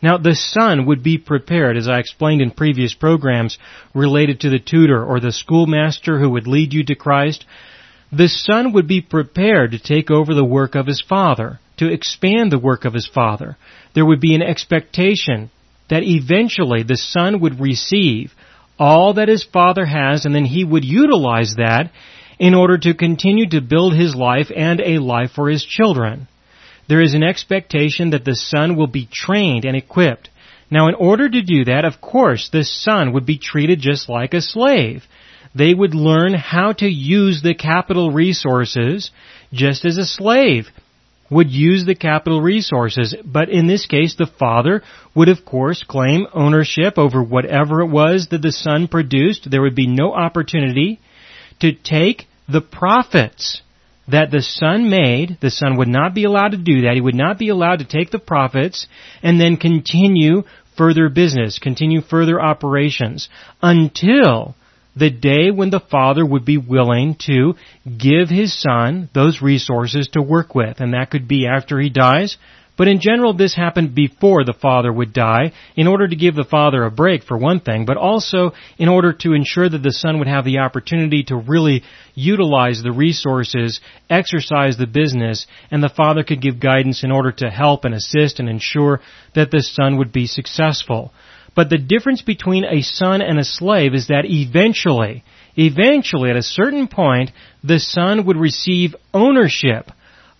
Now 0.02 0.18
the 0.18 0.34
son 0.34 0.86
would 0.86 1.02
be 1.02 1.18
prepared, 1.18 1.76
as 1.76 1.88
I 1.88 1.98
explained 1.98 2.42
in 2.42 2.50
previous 2.50 2.94
programs 2.94 3.58
related 3.94 4.40
to 4.40 4.50
the 4.50 4.58
tutor 4.58 5.02
or 5.04 5.20
the 5.20 5.32
schoolmaster 5.32 6.18
who 6.18 6.30
would 6.30 6.46
lead 6.46 6.72
you 6.72 6.84
to 6.84 6.94
Christ. 6.94 7.44
The 8.12 8.28
son 8.28 8.72
would 8.72 8.86
be 8.86 9.00
prepared 9.00 9.72
to 9.72 9.78
take 9.78 10.10
over 10.10 10.34
the 10.34 10.44
work 10.44 10.74
of 10.74 10.86
his 10.86 11.02
father, 11.06 11.58
to 11.78 11.90
expand 11.90 12.52
the 12.52 12.58
work 12.58 12.84
of 12.84 12.94
his 12.94 13.06
father. 13.06 13.56
There 13.94 14.06
would 14.06 14.20
be 14.20 14.34
an 14.34 14.42
expectation 14.42 15.50
that 15.90 16.02
eventually 16.02 16.82
the 16.82 16.96
son 16.96 17.40
would 17.40 17.60
receive 17.60 18.32
all 18.78 19.14
that 19.14 19.28
his 19.28 19.44
father 19.44 19.84
has 19.84 20.24
and 20.24 20.34
then 20.34 20.44
he 20.44 20.64
would 20.64 20.84
utilize 20.84 21.54
that 21.56 21.90
in 22.38 22.54
order 22.54 22.78
to 22.78 22.94
continue 22.94 23.48
to 23.50 23.60
build 23.60 23.94
his 23.94 24.14
life 24.14 24.50
and 24.54 24.80
a 24.80 24.98
life 24.98 25.30
for 25.34 25.48
his 25.48 25.64
children. 25.64 26.28
There 26.88 27.00
is 27.00 27.14
an 27.14 27.22
expectation 27.22 28.10
that 28.10 28.24
the 28.24 28.34
son 28.34 28.76
will 28.76 28.86
be 28.86 29.08
trained 29.10 29.64
and 29.64 29.76
equipped. 29.76 30.28
Now 30.70 30.88
in 30.88 30.94
order 30.94 31.28
to 31.28 31.42
do 31.42 31.64
that, 31.66 31.84
of 31.84 32.00
course, 32.00 32.50
the 32.52 32.64
son 32.64 33.12
would 33.12 33.26
be 33.26 33.38
treated 33.38 33.80
just 33.80 34.08
like 34.08 34.34
a 34.34 34.40
slave. 34.40 35.04
They 35.54 35.72
would 35.72 35.94
learn 35.94 36.34
how 36.34 36.72
to 36.72 36.86
use 36.86 37.42
the 37.42 37.54
capital 37.54 38.10
resources 38.10 39.10
just 39.52 39.84
as 39.84 39.96
a 39.98 40.04
slave 40.04 40.68
would 41.30 41.50
use 41.50 41.84
the 41.84 41.94
capital 41.94 42.40
resources, 42.40 43.14
but 43.24 43.48
in 43.48 43.66
this 43.66 43.86
case 43.86 44.14
the 44.14 44.30
father 44.38 44.82
would 45.14 45.28
of 45.28 45.44
course 45.44 45.82
claim 45.82 46.26
ownership 46.32 46.98
over 46.98 47.22
whatever 47.22 47.80
it 47.80 47.88
was 47.88 48.28
that 48.30 48.42
the 48.42 48.52
son 48.52 48.88
produced. 48.88 49.50
There 49.50 49.62
would 49.62 49.74
be 49.74 49.86
no 49.86 50.12
opportunity 50.12 51.00
to 51.60 51.72
take 51.72 52.26
the 52.48 52.60
profits 52.60 53.62
that 54.08 54.30
the 54.30 54.42
son 54.42 54.90
made. 54.90 55.38
The 55.40 55.50
son 55.50 55.76
would 55.78 55.88
not 55.88 56.14
be 56.14 56.24
allowed 56.24 56.52
to 56.52 56.58
do 56.58 56.82
that. 56.82 56.94
He 56.94 57.00
would 57.00 57.14
not 57.14 57.38
be 57.38 57.48
allowed 57.48 57.78
to 57.78 57.84
take 57.86 58.10
the 58.10 58.18
profits 58.18 58.86
and 59.22 59.40
then 59.40 59.56
continue 59.56 60.42
further 60.76 61.08
business, 61.08 61.58
continue 61.58 62.00
further 62.02 62.40
operations 62.40 63.28
until 63.62 64.54
the 64.96 65.10
day 65.10 65.50
when 65.50 65.70
the 65.70 65.80
father 65.80 66.24
would 66.24 66.44
be 66.44 66.58
willing 66.58 67.16
to 67.26 67.54
give 67.98 68.28
his 68.28 68.58
son 68.60 69.08
those 69.12 69.42
resources 69.42 70.08
to 70.12 70.22
work 70.22 70.54
with. 70.54 70.80
And 70.80 70.94
that 70.94 71.10
could 71.10 71.26
be 71.26 71.46
after 71.46 71.80
he 71.80 71.90
dies. 71.90 72.36
But 72.76 72.88
in 72.88 73.00
general, 73.00 73.34
this 73.34 73.54
happened 73.54 73.94
before 73.94 74.44
the 74.44 74.52
father 74.52 74.92
would 74.92 75.12
die, 75.12 75.52
in 75.76 75.86
order 75.86 76.08
to 76.08 76.16
give 76.16 76.34
the 76.34 76.44
father 76.44 76.82
a 76.82 76.90
break 76.90 77.22
for 77.22 77.38
one 77.38 77.60
thing, 77.60 77.84
but 77.84 77.96
also 77.96 78.52
in 78.78 78.88
order 78.88 79.12
to 79.12 79.32
ensure 79.32 79.68
that 79.68 79.82
the 79.82 79.92
son 79.92 80.18
would 80.18 80.26
have 80.26 80.44
the 80.44 80.58
opportunity 80.58 81.22
to 81.24 81.36
really 81.36 81.84
utilize 82.14 82.82
the 82.82 82.90
resources, 82.90 83.80
exercise 84.10 84.76
the 84.76 84.88
business, 84.88 85.46
and 85.70 85.82
the 85.82 85.88
father 85.88 86.24
could 86.24 86.42
give 86.42 86.58
guidance 86.58 87.04
in 87.04 87.12
order 87.12 87.30
to 87.30 87.48
help 87.48 87.84
and 87.84 87.94
assist 87.94 88.40
and 88.40 88.48
ensure 88.48 89.00
that 89.36 89.52
the 89.52 89.62
son 89.62 89.98
would 89.98 90.12
be 90.12 90.26
successful. 90.26 91.12
But 91.54 91.70
the 91.70 91.78
difference 91.78 92.22
between 92.22 92.64
a 92.64 92.82
son 92.82 93.22
and 93.22 93.38
a 93.38 93.44
slave 93.44 93.94
is 93.94 94.08
that 94.08 94.24
eventually, 94.24 95.22
eventually 95.56 96.30
at 96.30 96.36
a 96.36 96.42
certain 96.42 96.88
point, 96.88 97.30
the 97.62 97.78
son 97.78 98.26
would 98.26 98.36
receive 98.36 98.96
ownership 99.12 99.92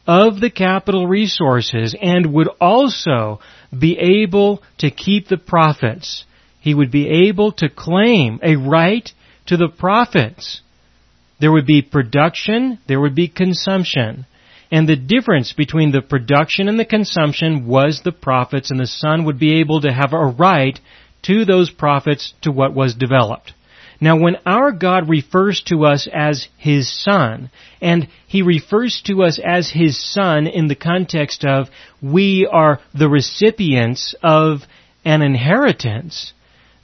of 0.06 0.40
the 0.40 0.50
capital 0.50 1.06
resources 1.06 1.96
and 2.00 2.32
would 2.32 2.48
also 2.60 3.40
be 3.76 3.98
able 3.98 4.62
to 4.78 4.90
keep 4.90 5.28
the 5.28 5.38
profits. 5.38 6.24
He 6.60 6.74
would 6.74 6.90
be 6.90 7.28
able 7.28 7.52
to 7.52 7.68
claim 7.68 8.40
a 8.42 8.56
right 8.56 9.10
to 9.46 9.56
the 9.56 9.68
profits. 9.68 10.62
There 11.40 11.52
would 11.52 11.66
be 11.66 11.82
production, 11.82 12.78
there 12.86 13.00
would 13.00 13.14
be 13.14 13.28
consumption. 13.28 14.26
And 14.70 14.88
the 14.88 14.96
difference 14.96 15.52
between 15.52 15.92
the 15.92 16.02
production 16.02 16.68
and 16.68 16.78
the 16.78 16.84
consumption 16.84 17.66
was 17.66 18.00
the 18.02 18.12
profits 18.12 18.70
and 18.70 18.80
the 18.80 18.86
son 18.86 19.24
would 19.24 19.38
be 19.38 19.60
able 19.60 19.82
to 19.82 19.92
have 19.92 20.12
a 20.12 20.26
right 20.26 20.78
to 21.22 21.44
those 21.44 21.70
profits 21.70 22.34
to 22.42 22.50
what 22.50 22.74
was 22.74 22.94
developed. 22.94 23.52
Now 24.04 24.18
when 24.18 24.36
our 24.44 24.70
God 24.70 25.08
refers 25.08 25.62
to 25.68 25.86
us 25.86 26.06
as 26.12 26.46
His 26.58 26.92
Son, 26.92 27.50
and 27.80 28.06
He 28.26 28.42
refers 28.42 29.00
to 29.06 29.22
us 29.22 29.40
as 29.42 29.70
His 29.70 29.98
Son 29.98 30.46
in 30.46 30.68
the 30.68 30.74
context 30.74 31.42
of 31.42 31.68
we 32.02 32.46
are 32.46 32.80
the 32.92 33.08
recipients 33.08 34.14
of 34.22 34.58
an 35.06 35.22
inheritance, 35.22 36.34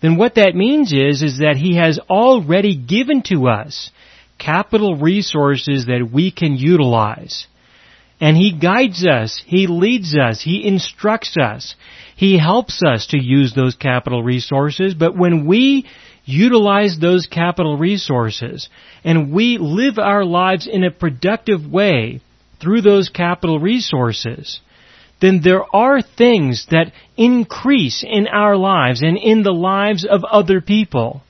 then 0.01 0.17
what 0.17 0.37
that 0.37 0.55
means 0.55 0.95
is, 0.95 1.21
is 1.21 1.41
that 1.41 1.59
He 1.59 1.77
has 1.77 1.99
already 2.09 2.75
given 2.75 3.21
to 3.25 3.49
us 3.49 3.91
capital 4.39 4.97
resources 4.97 5.85
that 5.89 6.09
we 6.11 6.31
can 6.31 6.57
utilize. 6.57 7.47
And 8.19 8.35
He 8.35 8.59
guides 8.59 9.07
us, 9.07 9.43
He 9.45 9.67
leads 9.67 10.17
us, 10.17 10.41
He 10.41 10.67
instructs 10.67 11.37
us. 11.37 11.75
He 12.17 12.39
helps 12.39 12.83
us 12.83 13.09
to 13.09 13.23
use 13.23 13.53
those 13.55 13.75
capital 13.75 14.23
resources, 14.23 14.95
but 14.95 15.15
when 15.15 15.47
we 15.47 15.87
utilize 16.31 16.99
those 16.99 17.27
capital 17.27 17.77
resources 17.77 18.69
and 19.05 19.33
we 19.33 19.59
live 19.59 19.99
our 19.99 20.25
lives 20.25 20.69
in 20.71 20.85
a 20.85 20.91
productive 20.91 21.67
way 21.67 22.21
through 22.61 22.83
those 22.83 23.09
capital 23.09 23.59
resources, 23.59 24.61
then 25.21 25.41
there 25.43 25.65
are 25.75 26.03
things 26.03 26.67
that 26.71 26.93
increase 27.17 28.05
in 28.07 28.27
our 28.27 28.57
lives 28.57 29.03
and 29.03 29.17
in 29.17 29.43
the 29.43 29.53
lives 29.53 30.05
of 30.05 30.25
other 30.25 30.61
people. 30.61 31.23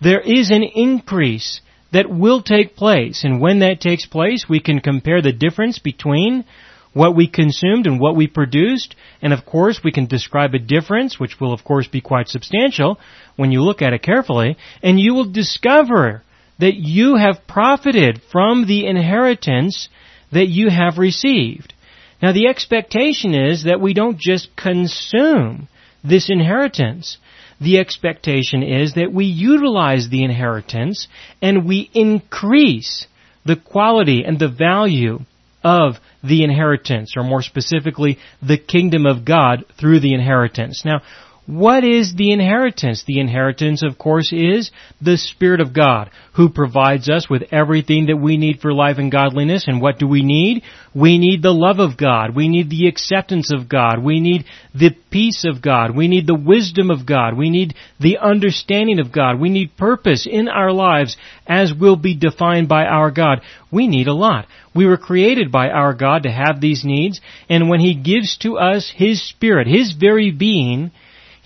There 0.00 0.20
is 0.20 0.50
an 0.50 0.62
increase 0.62 1.60
that 1.92 2.10
will 2.10 2.42
take 2.42 2.76
place, 2.76 3.24
and 3.24 3.40
when 3.40 3.60
that 3.60 3.80
takes 3.80 4.06
place, 4.06 4.46
we 4.48 4.60
can 4.60 4.80
compare 4.80 5.22
the 5.22 5.32
difference 5.32 5.78
between 5.78 6.44
what 6.92 7.16
we 7.16 7.28
consumed 7.28 7.86
and 7.86 8.00
what 8.00 8.16
we 8.16 8.26
produced. 8.26 8.94
And 9.22 9.32
of 9.32 9.46
course, 9.46 9.80
we 9.82 9.92
can 9.92 10.06
describe 10.06 10.54
a 10.54 10.58
difference, 10.58 11.18
which 11.18 11.40
will 11.40 11.52
of 11.52 11.64
course 11.64 11.88
be 11.88 12.00
quite 12.00 12.28
substantial 12.28 12.98
when 13.38 13.52
you 13.52 13.62
look 13.62 13.82
at 13.82 13.92
it 13.92 14.02
carefully, 14.02 14.56
and 14.82 14.98
you 14.98 15.14
will 15.14 15.30
discover 15.30 16.24
that 16.58 16.74
you 16.74 17.14
have 17.14 17.46
profited 17.46 18.20
from 18.32 18.66
the 18.66 18.84
inheritance 18.84 19.88
that 20.32 20.48
you 20.48 20.68
have 20.68 20.98
received. 20.98 21.72
Now 22.20 22.32
the 22.32 22.48
expectation 22.48 23.34
is 23.34 23.62
that 23.62 23.80
we 23.80 23.94
don't 23.94 24.18
just 24.18 24.48
consume 24.56 25.68
this 26.02 26.28
inheritance. 26.28 27.18
The 27.60 27.78
expectation 27.78 28.64
is 28.64 28.94
that 28.94 29.12
we 29.12 29.26
utilize 29.26 30.08
the 30.08 30.24
inheritance 30.24 31.06
and 31.40 31.64
we 31.64 31.88
increase 31.94 33.06
the 33.46 33.54
quality 33.54 34.24
and 34.24 34.40
the 34.40 34.48
value 34.48 35.20
of 35.62 35.94
the 36.24 36.42
inheritance, 36.42 37.14
or 37.16 37.22
more 37.22 37.42
specifically, 37.42 38.18
the 38.42 38.58
kingdom 38.58 39.06
of 39.06 39.24
God 39.24 39.64
through 39.78 40.00
the 40.00 40.14
inheritance. 40.14 40.84
Now, 40.84 41.02
What 41.48 41.82
is 41.82 42.14
the 42.14 42.30
inheritance? 42.30 43.04
The 43.06 43.20
inheritance, 43.20 43.82
of 43.82 43.96
course, 43.96 44.34
is 44.34 44.70
the 45.00 45.16
Spirit 45.16 45.62
of 45.62 45.72
God, 45.72 46.10
who 46.34 46.50
provides 46.50 47.08
us 47.08 47.30
with 47.30 47.42
everything 47.50 48.08
that 48.08 48.18
we 48.18 48.36
need 48.36 48.60
for 48.60 48.74
life 48.74 48.98
and 48.98 49.10
godliness. 49.10 49.66
And 49.66 49.80
what 49.80 49.98
do 49.98 50.06
we 50.06 50.22
need? 50.22 50.62
We 50.94 51.16
need 51.16 51.40
the 51.40 51.54
love 51.54 51.78
of 51.78 51.96
God. 51.96 52.36
We 52.36 52.48
need 52.48 52.68
the 52.68 52.86
acceptance 52.86 53.50
of 53.50 53.66
God. 53.66 54.04
We 54.04 54.20
need 54.20 54.44
the 54.74 54.90
peace 55.10 55.46
of 55.46 55.62
God. 55.62 55.96
We 55.96 56.06
need 56.06 56.26
the 56.26 56.34
wisdom 56.34 56.90
of 56.90 57.06
God. 57.06 57.34
We 57.34 57.48
need 57.48 57.74
the 57.98 58.18
understanding 58.18 59.00
of 59.00 59.10
God. 59.10 59.40
We 59.40 59.48
need 59.48 59.74
purpose 59.78 60.28
in 60.30 60.48
our 60.48 60.70
lives 60.70 61.16
as 61.46 61.72
will 61.72 61.96
be 61.96 62.14
defined 62.14 62.68
by 62.68 62.84
our 62.84 63.10
God. 63.10 63.40
We 63.72 63.86
need 63.86 64.06
a 64.06 64.12
lot. 64.12 64.48
We 64.74 64.84
were 64.84 64.98
created 64.98 65.50
by 65.50 65.70
our 65.70 65.94
God 65.94 66.24
to 66.24 66.30
have 66.30 66.60
these 66.60 66.84
needs, 66.84 67.22
and 67.48 67.70
when 67.70 67.80
He 67.80 67.94
gives 67.94 68.36
to 68.42 68.58
us 68.58 68.92
His 68.94 69.26
Spirit, 69.26 69.66
His 69.66 69.94
very 69.98 70.30
being, 70.30 70.92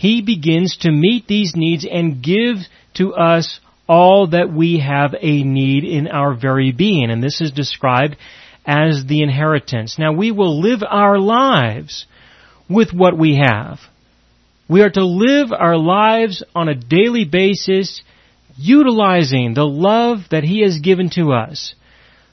he 0.03 0.21
begins 0.21 0.79
to 0.79 0.91
meet 0.91 1.29
these 1.29 1.53
needs 1.55 1.87
and 1.89 2.21
give 2.21 2.57
to 2.95 3.15
us 3.15 3.61
all 3.89 4.27
that 4.31 4.53
we 4.53 4.81
have 4.81 5.15
a 5.15 5.45
need 5.45 5.85
in 5.85 6.09
our 6.09 6.35
very 6.35 6.73
being. 6.73 7.09
And 7.09 7.23
this 7.23 7.41
is 7.41 7.53
described 7.53 8.17
as 8.67 9.05
the 9.07 9.23
inheritance. 9.23 10.01
Now 10.01 10.13
we 10.13 10.33
will 10.33 10.61
live 10.61 10.81
our 10.83 11.21
lives 11.21 12.07
with 12.69 12.93
what 12.93 13.17
we 13.17 13.37
have. 13.37 13.79
We 14.69 14.83
are 14.83 14.91
to 14.91 15.07
live 15.07 15.53
our 15.53 15.77
lives 15.77 16.43
on 16.53 16.69
a 16.69 16.75
daily 16.75 17.25
basis 17.25 18.03
utilizing 18.59 19.55
the 19.55 19.69
love 19.69 20.23
that 20.33 20.43
He 20.43 20.63
has 20.63 20.81
given 20.81 21.11
to 21.11 21.33
us, 21.33 21.77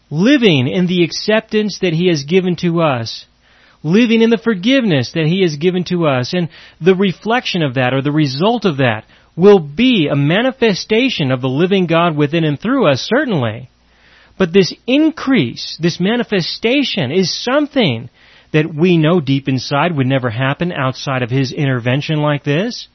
living 0.10 0.68
in 0.68 0.88
the 0.88 1.04
acceptance 1.04 1.78
that 1.84 1.94
He 1.94 2.08
has 2.08 2.24
given 2.24 2.56
to 2.62 2.82
us, 2.82 3.28
living 3.84 4.22
in 4.22 4.30
the 4.30 4.38
forgiveness 4.38 5.12
that 5.14 5.26
He 5.26 5.42
has 5.42 5.56
given 5.56 5.84
to 5.86 6.08
us. 6.08 6.34
And 6.34 6.50
the 6.82 6.96
reflection 6.96 7.64
of 7.64 7.76
that, 7.76 7.94
or 7.94 8.02
the 8.02 8.12
result 8.12 8.66
of 8.66 8.78
that, 8.78 9.06
will 9.36 9.60
be 9.60 10.08
a 10.12 10.16
manifestation 10.16 11.32
of 11.32 11.42
the 11.42 11.48
living 11.48 11.88
God 11.88 12.16
within 12.16 12.44
and 12.44 12.60
through 12.60 12.92
us, 12.92 13.02
certainly. 13.02 13.70
But 14.38 14.54
this 14.54 14.74
increase, 14.88 15.78
this 15.82 16.00
manifestation 16.00 17.12
is 17.12 17.44
something 17.44 18.10
that 18.52 18.74
we 18.74 18.98
know 18.98 19.20
deep 19.20 19.48
inside 19.48 19.96
would 19.96 20.08
never 20.08 20.30
happen 20.30 20.72
outside 20.72 21.24
of 21.24 21.30
His 21.30 21.52
intervention 21.52 22.20
like 22.20 22.44
this. 22.44 22.88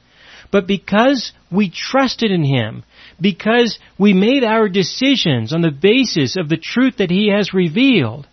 But 0.51 0.67
because 0.67 1.31
we 1.51 1.69
trusted 1.69 2.31
in 2.31 2.43
Him, 2.43 2.83
because 3.19 3.79
we 3.97 4.13
made 4.13 4.43
our 4.43 4.69
decisions 4.69 5.53
on 5.53 5.61
the 5.61 5.71
basis 5.71 6.35
of 6.35 6.49
the 6.49 6.57
truth 6.57 6.97
that 6.97 7.09
He 7.09 7.29
has 7.29 7.53
revealed, 7.53 8.27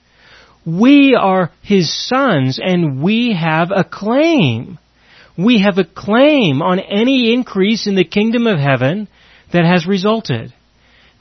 we 0.65 1.15
are 1.15 1.51
His 1.63 1.93
sons 2.09 2.61
and 2.63 3.03
we 3.03 3.35
have 3.39 3.71
a 3.75 3.85
claim. 3.85 4.79
We 5.37 5.61
have 5.63 5.79
a 5.79 5.85
claim 5.85 6.63
on 6.63 6.79
any 6.79 7.33
increase 7.33 7.87
in 7.87 7.95
the 7.95 8.05
kingdom 8.05 8.47
of 8.47 8.59
heaven 8.59 9.09
that 9.53 9.65
has 9.65 9.87
resulted. 9.87 10.53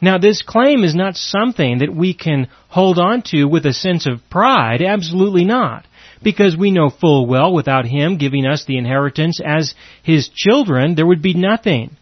Now 0.02 0.18
this 0.18 0.42
claim 0.42 0.84
is 0.84 0.96
not 0.96 1.16
something 1.16 1.80
that 1.80 1.96
we 1.96 2.14
can 2.14 2.48
hold 2.70 2.98
on 2.98 3.22
to 3.28 3.46
with 3.46 3.66
a 3.66 3.74
sense 3.74 4.08
of 4.08 4.30
pride, 4.30 4.82
absolutely 4.82 5.46
not. 5.46 5.86
Because 6.24 6.58
we 6.58 6.72
know 6.72 6.90
full 6.90 7.26
well 7.26 7.54
without 7.54 7.86
Him 7.86 8.18
giving 8.18 8.46
us 8.46 8.66
the 8.66 8.78
inheritance 8.78 9.40
as 9.44 9.74
His 10.04 10.30
children, 10.30 10.96
there 10.96 11.06
would 11.06 11.22
be 11.22 11.34
nothing. 11.34 11.98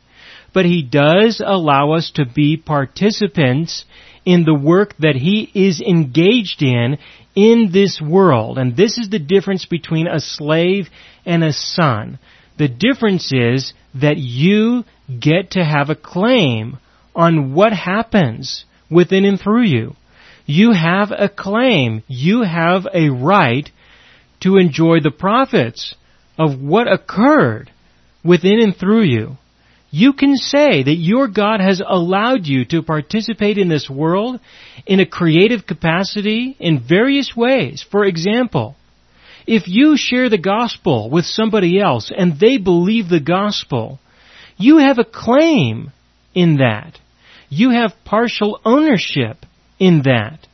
But 0.54 0.66
He 0.66 0.82
does 0.82 1.42
allow 1.46 1.92
us 1.92 2.12
to 2.16 2.26
be 2.26 2.58
participants 2.58 3.86
in 4.30 4.44
the 4.44 4.54
work 4.54 4.96
that 5.00 5.16
He 5.16 5.50
is 5.56 5.82
engaged 5.82 6.62
in 6.62 7.00
in 7.36 7.72
this 7.74 8.00
world. 8.00 8.60
And 8.60 8.78
this 8.78 9.00
is 9.00 9.10
the 9.10 9.18
difference 9.18 9.66
between 9.66 10.06
a 10.06 10.20
slave 10.20 10.88
and 11.26 11.44
a 11.44 11.52
son. 11.52 12.20
The 12.60 12.68
difference 12.68 13.32
is 13.34 13.74
that 13.96 14.18
you 14.18 14.84
get 15.20 15.52
to 15.52 15.66
have 15.66 15.90
a 15.90 15.96
claim 15.96 16.78
on 17.16 17.56
what 17.56 17.74
happens 17.74 18.66
within 18.92 19.26
and 19.26 19.40
through 19.40 19.64
you. 19.64 19.96
You 20.46 20.74
have 20.74 21.10
a 21.12 21.28
claim. 21.28 22.04
You 22.08 22.44
have 22.44 22.86
a 22.94 23.10
right 23.10 23.68
to 24.42 24.58
enjoy 24.58 25.00
the 25.00 25.12
profits 25.12 25.96
of 26.38 26.62
what 26.62 26.92
occurred 26.92 27.72
within 28.24 28.62
and 28.62 28.76
through 28.76 29.06
you. 29.06 29.38
You 29.92 30.14
can 30.14 30.36
say 30.36 30.84
that 30.84 30.96
your 30.96 31.28
God 31.28 31.62
has 31.62 31.82
allowed 31.86 32.46
you 32.46 32.66
to 32.66 32.84
participate 32.84 33.58
in 33.58 33.70
this 33.70 33.90
world 33.90 34.40
in 34.86 35.00
a 35.00 35.06
creative 35.06 35.66
capacity 35.66 36.56
in 36.60 36.80
various 36.88 37.36
ways. 37.36 37.84
For 37.90 38.06
example, 38.06 38.76
if 39.48 39.68
you 39.68 39.98
share 39.98 40.30
the 40.30 40.38
gospel 40.38 41.10
with 41.10 41.26
somebody 41.26 41.80
else 41.82 42.12
and 42.16 42.40
they 42.40 42.58
believe 42.58 43.10
the 43.10 43.20
gospel, 43.20 44.00
you 44.58 44.78
have 44.78 45.00
a 45.00 45.04
claim 45.04 45.92
in 46.36 46.58
that. 46.58 47.00
You 47.50 47.72
have 47.72 47.94
partial 48.06 48.60
ownership 48.64 49.38
in 49.80 50.04
that. 50.04 50.46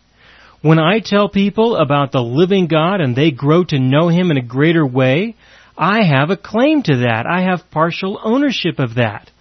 When 0.62 0.80
I 0.80 1.00
tell 1.04 1.28
people 1.28 1.76
about 1.76 2.14
the 2.14 2.22
living 2.22 2.68
God 2.68 3.02
and 3.02 3.16
they 3.16 3.32
grow 3.32 3.66
to 3.66 3.80
know 3.80 4.08
Him 4.08 4.32
in 4.32 4.38
a 4.38 4.42
greater 4.42 4.86
way, 4.86 5.36
I 5.78 6.04
have 6.04 6.30
a 6.30 6.38
claim 6.38 6.84
to 6.84 6.98
that. 6.98 7.26
I 7.26 7.42
have 7.42 7.70
partial 7.72 8.20
ownership 8.24 8.80
of 8.80 8.96
that. 8.96 9.32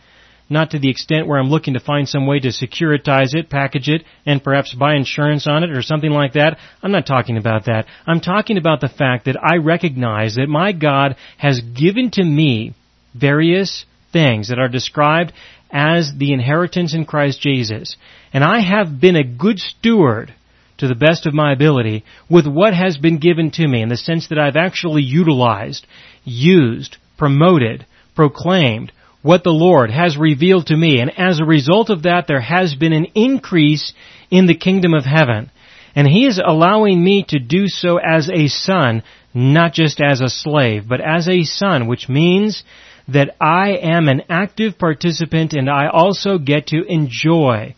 Not 0.50 0.72
to 0.72 0.78
the 0.78 0.90
extent 0.90 1.26
where 1.26 1.38
I'm 1.38 1.48
looking 1.48 1.74
to 1.74 1.80
find 1.80 2.06
some 2.08 2.26
way 2.26 2.38
to 2.38 2.48
securitize 2.48 3.34
it, 3.34 3.48
package 3.48 3.88
it, 3.88 4.04
and 4.26 4.44
perhaps 4.44 4.74
buy 4.74 4.94
insurance 4.94 5.46
on 5.46 5.64
it 5.64 5.70
or 5.70 5.80
something 5.80 6.10
like 6.10 6.34
that. 6.34 6.58
I'm 6.82 6.92
not 6.92 7.06
talking 7.06 7.38
about 7.38 7.64
that. 7.64 7.86
I'm 8.06 8.20
talking 8.20 8.58
about 8.58 8.80
the 8.80 8.88
fact 8.88 9.24
that 9.24 9.42
I 9.42 9.56
recognize 9.56 10.34
that 10.34 10.48
my 10.48 10.72
God 10.72 11.16
has 11.38 11.60
given 11.60 12.10
to 12.12 12.24
me 12.24 12.74
various 13.14 13.86
things 14.12 14.48
that 14.48 14.58
are 14.58 14.68
described 14.68 15.32
as 15.70 16.12
the 16.16 16.32
inheritance 16.32 16.94
in 16.94 17.06
Christ 17.06 17.40
Jesus. 17.40 17.96
And 18.32 18.44
I 18.44 18.60
have 18.60 19.00
been 19.00 19.16
a 19.16 19.24
good 19.24 19.58
steward 19.58 20.34
to 20.78 20.88
the 20.88 20.94
best 20.94 21.26
of 21.26 21.34
my 21.34 21.52
ability 21.52 22.04
with 22.28 22.46
what 22.46 22.74
has 22.74 22.96
been 22.96 23.18
given 23.18 23.50
to 23.52 23.66
me 23.66 23.80
in 23.80 23.88
the 23.88 23.96
sense 23.96 24.28
that 24.28 24.38
I've 24.38 24.56
actually 24.56 25.02
utilized, 25.02 25.86
used, 26.24 26.96
promoted, 27.16 27.86
proclaimed 28.14 28.92
what 29.22 29.42
the 29.42 29.50
Lord 29.50 29.90
has 29.90 30.16
revealed 30.16 30.66
to 30.66 30.76
me. 30.76 31.00
And 31.00 31.18
as 31.18 31.40
a 31.40 31.44
result 31.44 31.90
of 31.90 32.02
that, 32.02 32.26
there 32.26 32.40
has 32.40 32.74
been 32.74 32.92
an 32.92 33.06
increase 33.14 33.92
in 34.30 34.46
the 34.46 34.56
kingdom 34.56 34.94
of 34.94 35.04
heaven. 35.04 35.50
And 35.94 36.06
He 36.06 36.26
is 36.26 36.40
allowing 36.44 37.02
me 37.02 37.24
to 37.28 37.38
do 37.38 37.68
so 37.68 37.98
as 37.98 38.28
a 38.28 38.48
son, 38.48 39.02
not 39.32 39.72
just 39.72 40.00
as 40.00 40.20
a 40.20 40.28
slave, 40.28 40.84
but 40.88 41.00
as 41.00 41.28
a 41.28 41.44
son, 41.44 41.86
which 41.86 42.08
means 42.08 42.64
that 43.08 43.34
I 43.40 43.76
am 43.76 44.08
an 44.08 44.22
active 44.28 44.78
participant 44.78 45.52
and 45.52 45.68
I 45.68 45.88
also 45.88 46.38
get 46.38 46.68
to 46.68 46.84
enjoy 46.84 47.74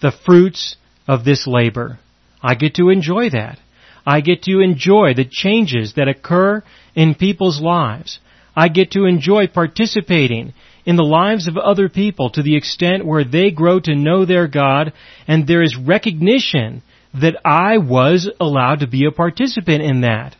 the 0.00 0.12
fruits 0.12 0.76
of 1.06 1.24
this 1.24 1.46
labor. 1.46 1.98
I 2.42 2.54
get 2.54 2.74
to 2.74 2.90
enjoy 2.90 3.30
that. 3.30 3.58
I 4.06 4.20
get 4.20 4.42
to 4.42 4.60
enjoy 4.60 5.14
the 5.14 5.28
changes 5.30 5.94
that 5.94 6.08
occur 6.08 6.62
in 6.94 7.14
people's 7.14 7.60
lives. 7.60 8.18
I 8.56 8.68
get 8.68 8.92
to 8.92 9.04
enjoy 9.04 9.46
participating 9.46 10.52
in 10.84 10.96
the 10.96 11.04
lives 11.04 11.46
of 11.46 11.56
other 11.56 11.88
people 11.88 12.30
to 12.30 12.42
the 12.42 12.56
extent 12.56 13.04
where 13.04 13.24
they 13.24 13.50
grow 13.50 13.78
to 13.80 13.94
know 13.94 14.24
their 14.24 14.48
God 14.48 14.92
and 15.26 15.46
there 15.46 15.62
is 15.62 15.76
recognition 15.76 16.82
that 17.14 17.36
I 17.44 17.78
was 17.78 18.28
allowed 18.40 18.80
to 18.80 18.88
be 18.88 19.04
a 19.04 19.12
participant 19.12 19.82
in 19.82 20.00
that. 20.00 20.34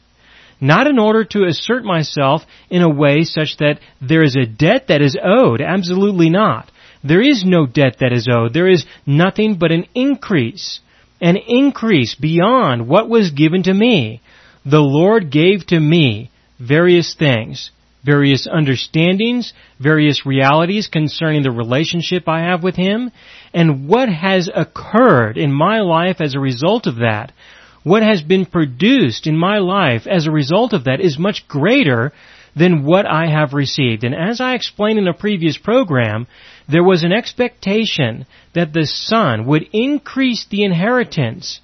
Not 0.60 0.86
in 0.86 0.98
order 0.98 1.24
to 1.24 1.44
assert 1.44 1.84
myself 1.84 2.42
in 2.68 2.82
a 2.82 2.88
way 2.88 3.22
such 3.22 3.58
that 3.58 3.78
there 4.00 4.22
is 4.22 4.36
a 4.36 4.46
debt 4.46 4.88
that 4.88 5.02
is 5.02 5.16
owed. 5.22 5.60
Absolutely 5.60 6.30
not. 6.30 6.70
There 7.04 7.22
is 7.22 7.44
no 7.44 7.66
debt 7.66 7.98
that 8.00 8.12
is 8.12 8.28
owed. 8.30 8.54
There 8.54 8.68
is 8.68 8.84
nothing 9.06 9.56
but 9.58 9.70
an 9.70 9.86
increase 9.94 10.80
an 11.20 11.36
increase 11.36 12.14
beyond 12.14 12.88
what 12.88 13.08
was 13.08 13.30
given 13.30 13.62
to 13.64 13.74
me. 13.74 14.20
The 14.64 14.80
Lord 14.80 15.30
gave 15.30 15.66
to 15.66 15.80
me 15.80 16.30
various 16.58 17.14
things, 17.14 17.70
various 18.04 18.46
understandings, 18.46 19.52
various 19.78 20.24
realities 20.26 20.88
concerning 20.88 21.42
the 21.42 21.50
relationship 21.50 22.28
I 22.28 22.40
have 22.40 22.62
with 22.62 22.76
Him, 22.76 23.10
and 23.52 23.88
what 23.88 24.08
has 24.08 24.48
occurred 24.54 25.36
in 25.36 25.52
my 25.52 25.80
life 25.80 26.20
as 26.20 26.34
a 26.34 26.40
result 26.40 26.86
of 26.86 26.96
that. 26.96 27.32
What 27.82 28.02
has 28.02 28.22
been 28.22 28.44
produced 28.44 29.26
in 29.26 29.36
my 29.36 29.58
life 29.58 30.06
as 30.06 30.26
a 30.26 30.32
result 30.32 30.72
of 30.72 30.84
that 30.84 31.00
is 31.00 31.18
much 31.18 31.46
greater 31.48 32.12
than 32.54 32.84
what 32.84 33.06
I 33.06 33.28
have 33.28 33.52
received. 33.52 34.04
And 34.04 34.14
as 34.14 34.40
I 34.40 34.54
explained 34.54 34.98
in 34.98 35.08
a 35.08 35.14
previous 35.14 35.58
program, 35.58 36.26
there 36.68 36.84
was 36.84 37.02
an 37.02 37.12
expectation 37.12 38.26
that 38.54 38.72
the 38.72 38.86
son 38.86 39.46
would 39.46 39.66
increase 39.72 40.46
the 40.50 40.64
inheritance 40.64 41.60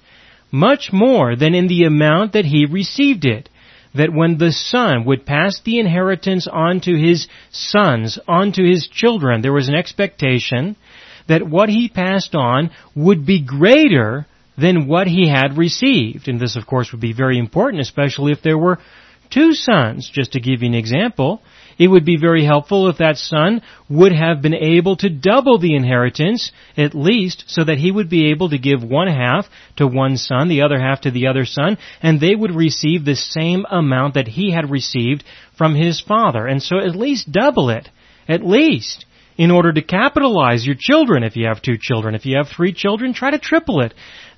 much 0.51 0.91
more 0.93 1.35
than 1.35 1.53
in 1.53 1.67
the 1.67 1.83
amount 1.83 2.33
that 2.33 2.45
he 2.45 2.65
received 2.65 3.25
it. 3.25 3.49
That 3.93 4.13
when 4.13 4.37
the 4.37 4.51
son 4.51 5.05
would 5.05 5.25
pass 5.25 5.61
the 5.63 5.79
inheritance 5.79 6.47
on 6.51 6.81
to 6.81 6.95
his 6.95 7.27
sons, 7.51 8.19
on 8.27 8.51
to 8.53 8.63
his 8.63 8.87
children, 8.87 9.41
there 9.41 9.53
was 9.53 9.69
an 9.69 9.75
expectation 9.75 10.75
that 11.27 11.47
what 11.47 11.69
he 11.69 11.87
passed 11.87 12.35
on 12.35 12.71
would 12.93 13.25
be 13.25 13.41
greater 13.41 14.25
than 14.57 14.87
what 14.87 15.07
he 15.07 15.29
had 15.29 15.57
received. 15.57 16.27
And 16.27 16.39
this, 16.39 16.55
of 16.55 16.65
course, 16.65 16.91
would 16.91 17.01
be 17.01 17.13
very 17.13 17.37
important, 17.37 17.81
especially 17.81 18.31
if 18.31 18.41
there 18.41 18.57
were 18.57 18.79
two 19.29 19.53
sons. 19.53 20.09
Just 20.13 20.33
to 20.33 20.39
give 20.39 20.61
you 20.61 20.67
an 20.67 20.73
example, 20.73 21.41
It 21.77 21.89
would 21.89 22.05
be 22.05 22.17
very 22.17 22.45
helpful 22.45 22.87
if 22.87 22.97
that 22.97 23.17
son 23.17 23.61
would 23.89 24.13
have 24.13 24.41
been 24.41 24.53
able 24.53 24.95
to 24.97 25.09
double 25.09 25.59
the 25.59 25.75
inheritance, 25.75 26.51
at 26.77 26.95
least, 26.95 27.45
so 27.47 27.63
that 27.63 27.77
he 27.77 27.91
would 27.91 28.09
be 28.09 28.31
able 28.31 28.49
to 28.49 28.57
give 28.57 28.81
one 28.83 29.07
half 29.07 29.47
to 29.77 29.85
one 29.85 30.15
son, 30.17 30.47
the 30.47 30.61
other 30.61 30.79
half 30.79 31.01
to 31.01 31.11
the 31.11 31.27
other 31.27 31.45
son, 31.45 31.77
and 32.01 32.19
they 32.19 32.33
would 32.33 32.55
receive 32.55 33.03
the 33.03 33.15
same 33.15 33.65
amount 33.69 34.13
that 34.13 34.27
he 34.27 34.51
had 34.51 34.71
received 34.71 35.23
from 35.57 35.75
his 35.75 35.99
father. 35.99 36.47
And 36.47 36.63
so 36.63 36.77
at 36.79 36.95
least 36.95 37.31
double 37.31 37.69
it. 37.69 37.89
At 38.27 38.45
least. 38.45 39.05
In 39.37 39.51
order 39.51 39.73
to 39.73 39.81
capitalize 39.81 40.65
your 40.65 40.77
children, 40.79 41.23
if 41.23 41.35
you 41.35 41.47
have 41.47 41.61
two 41.61 41.77
children. 41.77 42.15
If 42.15 42.25
you 42.25 42.37
have 42.37 42.47
three 42.47 42.71
children, 42.71 43.13
try 43.13 43.31
to 43.31 43.37
triple 43.37 43.81
it. 43.81 43.93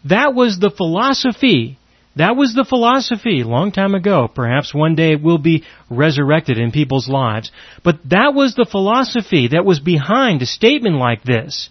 That 0.06 0.34
was 0.34 0.58
the 0.58 0.71
philosophy 0.71 1.78
that 2.18 2.36
was 2.36 2.54
the 2.54 2.66
philosophy 2.66 3.44
long 3.44 3.72
time 3.72 3.96
ago. 3.96 4.28
Perhaps 4.34 4.74
one 4.74 4.96
day 4.96 5.14
it 5.14 5.22
will 5.22 5.38
be 5.38 5.64
resurrected 5.90 6.58
in 6.58 6.72
people's 6.72 7.08
lives. 7.08 7.52
But 7.84 8.00
that 8.10 8.34
was 8.34 8.56
the 8.56 8.68
philosophy 8.70 9.50
that 9.50 9.66
was 9.66 9.80
behind 9.80 10.42
a 10.42 10.46
statement 10.46 10.96
like 10.96 11.24
this. 11.24 11.70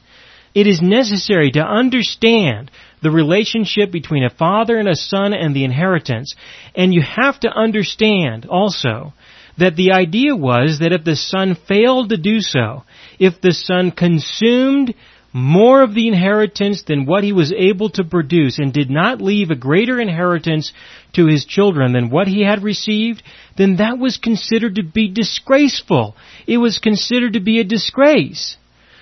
It 0.55 0.67
is 0.67 0.81
necessary 0.81 1.51
to 1.53 1.61
understand 1.61 2.71
the 3.03 3.11
relationship 3.11 3.93
between 3.93 4.25
a 4.25 4.31
father 4.31 4.79
and 4.79 4.89
a 4.89 4.97
son 4.97 5.35
and 5.35 5.55
the 5.55 5.65
inheritance. 5.65 6.35
And 6.75 6.95
you 6.95 7.03
have 7.03 7.39
to 7.41 7.51
understand 7.51 8.47
also 8.47 9.13
that 9.59 9.77
the 9.77 9.93
idea 9.93 10.35
was 10.35 10.79
that 10.81 10.93
if 10.93 11.05
the 11.05 11.17
son 11.17 11.57
failed 11.69 12.11
to 12.11 12.17
do 12.17 12.41
so, 12.41 12.85
if 13.19 13.41
the 13.41 13.53
son 13.53 13.91
consumed 13.91 14.95
more 15.37 15.83
of 15.83 15.95
the 15.95 16.09
inheritance 16.09 16.85
than 16.85 17.05
what 17.05 17.23
he 17.23 17.31
was 17.31 17.53
able 17.53 17.91
to 17.91 18.03
produce 18.03 18.59
and 18.59 18.73
did 18.73 18.89
not 18.89 19.21
leave 19.21 19.51
a 19.51 19.55
greater 19.55 20.01
inheritance 20.01 20.73
to 21.13 21.27
his 21.27 21.45
children 21.45 21.93
than 21.93 22.09
what 22.09 22.27
he 22.27 22.43
had 22.43 22.63
received, 22.63 23.23
then 23.59 23.77
that 23.77 23.99
was 23.99 24.17
considered 24.17 24.77
to 24.77 24.83
be 24.83 25.13
disgraceful. 25.13 26.17
It 26.47 26.57
was 26.57 26.79
considered 26.79 27.35
to 27.35 27.41
be 27.41 27.61
a 27.61 27.65
disgrace. 27.65 28.57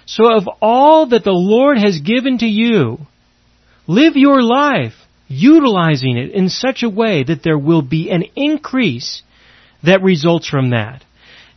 So 0.07 0.25
of 0.37 0.49
all 0.61 1.07
that 1.11 1.23
the 1.23 1.31
Lord 1.31 1.79
has 1.79 2.01
given 2.01 2.39
to 2.39 2.47
you, 2.47 2.99
live 3.87 4.17
your 4.17 4.43
life 4.43 4.95
utilizing 5.29 6.17
it 6.17 6.33
in 6.33 6.49
such 6.49 6.83
a 6.83 6.91
way 6.91 7.23
that 7.23 7.45
there 7.45 7.59
will 7.59 7.83
be 7.83 8.11
an 8.11 8.25
increase 8.35 9.23
that 9.85 10.03
results 10.03 10.49
from 10.49 10.71
that. 10.71 11.05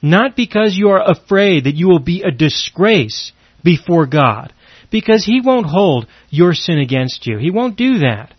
Not 0.03 0.35
because 0.35 0.77
you 0.77 0.89
are 0.89 1.01
afraid 1.03 1.63
that 1.63 1.73
you 1.73 1.87
will 1.87 1.97
be 1.97 2.21
a 2.21 2.29
disgrace 2.29 3.31
before 3.63 4.05
God, 4.05 4.53
because 4.89 5.25
He 5.25 5.41
won't 5.41 5.65
hold 5.65 6.07
your 6.29 6.53
sin 6.53 6.79
against 6.79 7.25
you. 7.27 7.37
He 7.37 7.51
won't 7.51 7.77
do 7.77 7.99
that. 7.99 8.33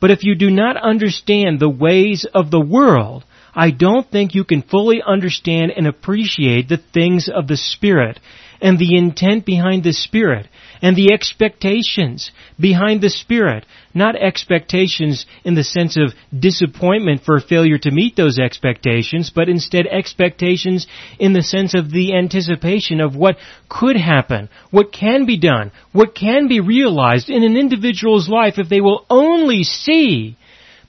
But 0.00 0.10
if 0.10 0.24
you 0.24 0.34
do 0.34 0.50
not 0.50 0.76
understand 0.76 1.60
the 1.60 1.68
ways 1.68 2.26
of 2.32 2.50
the 2.50 2.60
world, 2.60 3.24
I 3.54 3.70
don't 3.70 4.10
think 4.10 4.34
you 4.34 4.44
can 4.44 4.62
fully 4.62 5.02
understand 5.04 5.72
and 5.76 5.86
appreciate 5.86 6.68
the 6.68 6.80
things 6.94 7.28
of 7.28 7.46
the 7.46 7.56
Spirit 7.56 8.18
and 8.60 8.78
the 8.78 8.96
intent 8.96 9.44
behind 9.44 9.84
the 9.84 9.92
Spirit 9.92 10.46
and 10.82 10.96
the 10.96 11.12
expectations 11.12 12.30
behind 12.58 13.00
the 13.00 13.10
Spirit. 13.10 13.66
Not 13.92 14.16
expectations 14.16 15.26
in 15.44 15.54
the 15.54 15.64
sense 15.64 15.96
of 15.96 16.14
disappointment 16.38 17.22
for 17.22 17.40
failure 17.40 17.78
to 17.78 17.90
meet 17.90 18.16
those 18.16 18.38
expectations, 18.38 19.30
but 19.34 19.48
instead 19.48 19.86
expectations 19.86 20.86
in 21.18 21.32
the 21.32 21.42
sense 21.42 21.74
of 21.74 21.90
the 21.90 22.14
anticipation 22.14 23.00
of 23.00 23.16
what 23.16 23.36
could 23.68 23.96
happen, 23.96 24.48
what 24.70 24.92
can 24.92 25.26
be 25.26 25.38
done, 25.38 25.72
what 25.92 26.14
can 26.14 26.48
be 26.48 26.60
realized 26.60 27.28
in 27.28 27.42
an 27.42 27.56
individual's 27.56 28.28
life 28.28 28.54
if 28.58 28.68
they 28.68 28.80
will 28.80 29.04
only 29.10 29.64
see 29.64 30.36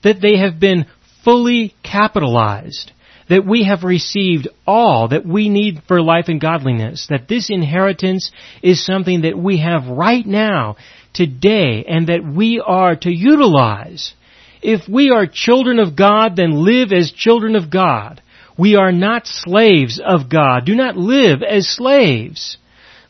that 0.02 0.20
they 0.20 0.38
have 0.38 0.58
been 0.58 0.86
fully 1.24 1.74
capitalized 1.82 2.92
that 3.28 3.46
we 3.46 3.64
have 3.64 3.84
received 3.84 4.48
all 4.66 5.08
that 5.08 5.26
we 5.26 5.48
need 5.48 5.82
for 5.86 6.02
life 6.02 6.26
and 6.28 6.40
godliness, 6.40 7.06
that 7.10 7.28
this 7.28 7.50
inheritance 7.50 8.30
is 8.62 8.84
something 8.84 9.22
that 9.22 9.38
we 9.38 9.58
have 9.58 9.86
right 9.86 10.26
now, 10.26 10.76
today, 11.14 11.84
and 11.86 12.08
that 12.08 12.24
we 12.24 12.62
are 12.64 12.96
to 12.96 13.10
utilize. 13.10 14.14
If 14.62 14.88
we 14.88 15.10
are 15.10 15.26
children 15.26 15.78
of 15.78 15.96
God, 15.96 16.36
then 16.36 16.64
live 16.64 16.92
as 16.92 17.12
children 17.12 17.56
of 17.56 17.70
God. 17.70 18.22
We 18.58 18.76
are 18.76 18.92
not 18.92 19.26
slaves 19.26 20.00
of 20.04 20.28
God. 20.30 20.66
Do 20.66 20.74
not 20.74 20.96
live 20.96 21.42
as 21.42 21.68
slaves. 21.68 22.58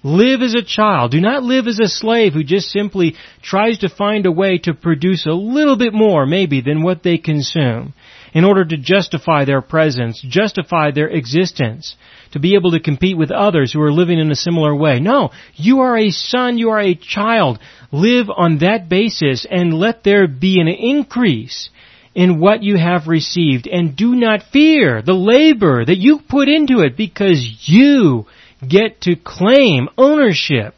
Live 0.04 0.40
as 0.42 0.54
a 0.54 0.64
child. 0.64 1.12
Do 1.12 1.20
not 1.20 1.42
live 1.42 1.66
as 1.66 1.78
a 1.78 1.88
slave 1.88 2.32
who 2.32 2.42
just 2.42 2.70
simply 2.70 3.14
tries 3.42 3.78
to 3.78 3.88
find 3.88 4.26
a 4.26 4.32
way 4.32 4.58
to 4.64 4.74
produce 4.74 5.26
a 5.26 5.32
little 5.32 5.76
bit 5.76 5.92
more, 5.92 6.26
maybe, 6.26 6.60
than 6.60 6.82
what 6.82 7.02
they 7.02 7.18
consume 7.18 7.94
in 8.32 8.44
order 8.44 8.64
to 8.64 8.76
justify 8.76 9.44
their 9.44 9.60
presence, 9.60 10.20
justify 10.26 10.90
their 10.90 11.08
existence, 11.08 11.96
to 12.32 12.38
be 12.38 12.54
able 12.54 12.70
to 12.72 12.80
compete 12.80 13.16
with 13.16 13.30
others 13.30 13.72
who 13.72 13.80
are 13.82 13.92
living 13.92 14.18
in 14.18 14.30
a 14.30 14.36
similar 14.36 14.74
way. 14.74 15.00
No, 15.00 15.30
you 15.54 15.80
are 15.80 15.96
a 15.96 16.10
son, 16.10 16.58
you 16.58 16.70
are 16.70 16.80
a 16.80 16.94
child. 16.94 17.58
Live 17.90 18.28
on 18.34 18.58
that 18.58 18.88
basis 18.88 19.46
and 19.48 19.74
let 19.74 20.02
there 20.02 20.26
be 20.26 20.60
an 20.60 20.68
increase 20.68 21.68
in 22.14 22.40
what 22.40 22.62
you 22.62 22.76
have 22.76 23.06
received 23.06 23.66
and 23.66 23.96
do 23.96 24.14
not 24.14 24.42
fear 24.52 25.02
the 25.02 25.14
labor 25.14 25.84
that 25.84 25.98
you 25.98 26.20
put 26.28 26.48
into 26.48 26.80
it 26.80 26.96
because 26.96 27.66
you 27.66 28.26
get 28.66 29.00
to 29.02 29.16
claim 29.16 29.88
ownership 29.98 30.74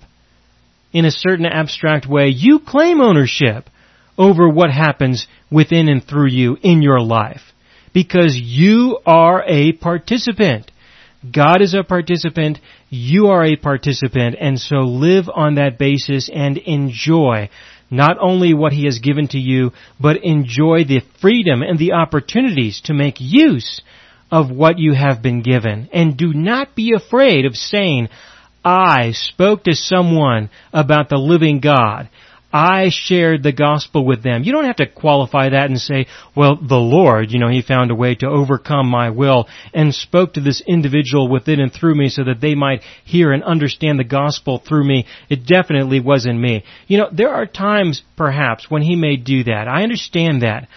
in 0.93 1.05
a 1.05 1.11
certain 1.11 1.47
abstract 1.47 2.07
way. 2.09 2.29
You 2.29 2.61
claim 2.61 3.01
ownership 3.01 3.69
over 4.16 4.48
what 4.48 4.70
happens 4.70 5.27
within 5.50 5.88
and 5.88 6.03
through 6.05 6.29
you 6.29 6.57
in 6.62 6.83
your 6.83 7.00
life. 7.00 7.42
Because 7.92 8.37
you 8.37 8.98
are 9.07 9.44
a 9.46 9.72
participant. 9.72 10.70
God 11.33 11.62
is 11.62 11.74
a 11.74 11.85
participant, 11.85 12.59
you 12.90 13.29
are 13.29 13.44
a 13.44 13.57
participant, 13.57 14.37
and 14.38 14.59
so 14.59 14.77
live 14.81 15.24
on 15.35 15.55
that 15.55 15.79
basis 15.79 16.29
and 16.33 16.59
enjoy 16.59 17.48
not 17.90 18.16
only 18.20 18.53
what 18.53 18.72
He 18.72 18.85
has 18.85 18.98
given 18.98 19.29
to 19.29 19.38
you, 19.38 19.72
but 20.00 20.22
enjoy 20.22 20.85
the 20.85 21.00
freedom 21.20 21.62
and 21.62 21.79
the 21.79 21.92
opportunities 21.92 22.81
to 22.83 22.94
make 22.94 23.16
use 23.20 23.81
of 24.31 24.50
what 24.50 24.79
you 24.79 24.94
have 24.94 25.22
been 25.22 25.42
given. 25.42 25.88
And 25.92 26.16
do 26.16 26.33
not 26.35 26.74
be 26.74 26.92
afraid 26.94 27.46
of 27.46 27.55
saying, 27.55 28.09
I 28.64 29.12
spoke 29.12 29.64
to 29.64 29.74
someone 29.74 30.50
about 30.72 31.09
the 31.09 31.18
living 31.18 31.61
God. 31.61 32.09
I 32.57 32.90
shared 32.90 33.43
the 33.43 33.51
gospel 33.51 34.07
with 34.07 34.23
them. 34.23 34.45
You 34.45 34.53
don't 34.53 34.67
have 34.67 34.77
to 34.77 34.87
qualify 34.87 35.49
that 35.49 35.71
and 35.71 35.81
say, 35.81 36.07
well, 36.37 36.55
the 36.55 36.77
Lord, 36.77 37.33
you 37.33 37.40
know, 37.40 37.49
He 37.49 37.62
found 37.62 37.90
a 37.90 37.97
way 37.97 38.14
to 38.14 38.29
overcome 38.29 38.88
my 38.88 39.11
will 39.11 39.49
and 39.73 39.93
spoke 39.93 40.35
to 40.35 40.40
this 40.40 40.62
individual 40.64 41.29
within 41.29 41.59
and 41.59 41.73
through 41.73 41.97
me 41.97 42.09
so 42.09 42.23
that 42.23 42.40
they 42.40 42.55
might 42.55 42.83
hear 43.05 43.33
and 43.33 43.43
understand 43.43 43.99
the 43.99 44.05
gospel 44.05 44.59
through 44.59 44.87
me. 44.87 45.05
It 45.29 45.45
definitely 45.45 45.99
wasn't 45.99 46.38
me. 46.38 46.62
You 46.87 46.99
know, 46.99 47.09
there 47.11 47.35
are 47.35 47.45
times, 47.45 48.03
perhaps, 48.17 48.71
when 48.71 48.83
He 48.83 48.95
may 48.95 49.17
do 49.17 49.43
that. 49.45 49.67
I 49.67 49.83
understand 49.83 50.43
that. 50.43 50.69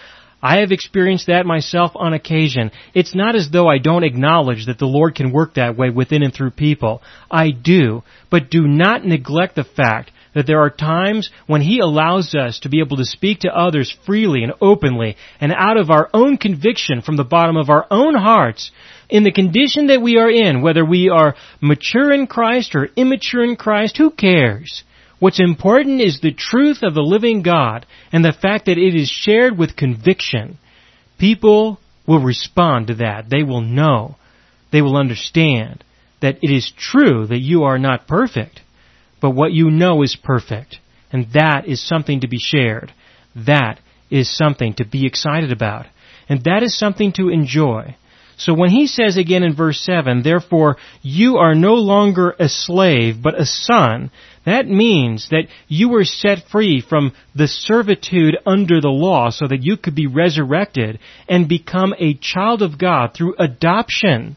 I 0.42 0.58
have 0.58 0.72
experienced 0.72 1.28
that 1.28 1.46
myself 1.46 1.92
on 1.94 2.12
occasion. 2.12 2.72
It's 2.92 3.14
not 3.14 3.36
as 3.36 3.50
though 3.50 3.68
I 3.68 3.78
don't 3.78 4.04
acknowledge 4.04 4.66
that 4.66 4.80
the 4.80 4.86
Lord 4.86 5.14
can 5.14 5.32
work 5.32 5.54
that 5.54 5.76
way 5.76 5.90
within 5.90 6.24
and 6.24 6.34
through 6.34 6.52
people. 6.52 7.02
I 7.30 7.50
do. 7.50 8.02
But 8.30 8.50
do 8.50 8.66
not 8.66 9.04
neglect 9.04 9.54
the 9.54 9.64
fact 9.64 10.10
that 10.38 10.46
there 10.46 10.60
are 10.60 10.70
times 10.70 11.30
when 11.48 11.62
He 11.62 11.80
allows 11.80 12.32
us 12.32 12.60
to 12.60 12.68
be 12.68 12.78
able 12.78 12.96
to 12.98 13.04
speak 13.04 13.40
to 13.40 13.48
others 13.48 13.92
freely 14.06 14.44
and 14.44 14.52
openly 14.60 15.16
and 15.40 15.52
out 15.52 15.76
of 15.76 15.90
our 15.90 16.08
own 16.14 16.36
conviction 16.36 17.02
from 17.02 17.16
the 17.16 17.24
bottom 17.24 17.56
of 17.56 17.70
our 17.70 17.88
own 17.90 18.14
hearts 18.14 18.70
in 19.08 19.24
the 19.24 19.32
condition 19.32 19.88
that 19.88 20.00
we 20.00 20.16
are 20.16 20.30
in, 20.30 20.62
whether 20.62 20.84
we 20.84 21.08
are 21.08 21.34
mature 21.60 22.12
in 22.12 22.28
Christ 22.28 22.76
or 22.76 22.88
immature 22.94 23.42
in 23.42 23.56
Christ, 23.56 23.96
who 23.96 24.12
cares? 24.12 24.84
What's 25.18 25.40
important 25.40 26.00
is 26.00 26.20
the 26.20 26.30
truth 26.30 26.84
of 26.84 26.94
the 26.94 27.02
living 27.02 27.42
God 27.42 27.84
and 28.12 28.24
the 28.24 28.32
fact 28.32 28.66
that 28.66 28.78
it 28.78 28.94
is 28.94 29.08
shared 29.08 29.58
with 29.58 29.74
conviction. 29.74 30.56
People 31.18 31.80
will 32.06 32.22
respond 32.22 32.86
to 32.86 32.94
that. 32.96 33.28
They 33.28 33.42
will 33.42 33.62
know. 33.62 34.14
They 34.70 34.82
will 34.82 34.96
understand 34.96 35.82
that 36.20 36.38
it 36.42 36.54
is 36.54 36.72
true 36.78 37.26
that 37.26 37.40
you 37.40 37.64
are 37.64 37.78
not 37.78 38.06
perfect 38.06 38.60
but 39.20 39.30
what 39.30 39.52
you 39.52 39.70
know 39.70 40.02
is 40.02 40.16
perfect. 40.16 40.78
And 41.12 41.26
that 41.32 41.66
is 41.66 41.86
something 41.86 42.20
to 42.20 42.28
be 42.28 42.38
shared. 42.38 42.92
That 43.34 43.80
is 44.10 44.34
something 44.34 44.74
to 44.74 44.84
be 44.84 45.06
excited 45.06 45.52
about. 45.52 45.86
And 46.28 46.44
that 46.44 46.62
is 46.62 46.78
something 46.78 47.12
to 47.14 47.28
enjoy. 47.28 47.96
So 48.36 48.54
when 48.54 48.70
he 48.70 48.86
says 48.86 49.16
again 49.16 49.42
in 49.42 49.56
verse 49.56 49.80
7, 49.80 50.22
therefore 50.22 50.76
you 51.02 51.38
are 51.38 51.56
no 51.56 51.74
longer 51.74 52.34
a 52.38 52.48
slave, 52.48 53.16
but 53.20 53.38
a 53.38 53.44
son, 53.44 54.12
that 54.46 54.68
means 54.68 55.28
that 55.30 55.48
you 55.66 55.88
were 55.88 56.04
set 56.04 56.46
free 56.50 56.80
from 56.80 57.12
the 57.34 57.48
servitude 57.48 58.38
under 58.46 58.80
the 58.80 58.90
law 58.90 59.30
so 59.30 59.48
that 59.48 59.64
you 59.64 59.76
could 59.76 59.96
be 59.96 60.06
resurrected 60.06 61.00
and 61.28 61.48
become 61.48 61.94
a 61.98 62.14
child 62.14 62.62
of 62.62 62.78
God 62.78 63.12
through 63.12 63.34
adoption. 63.38 64.36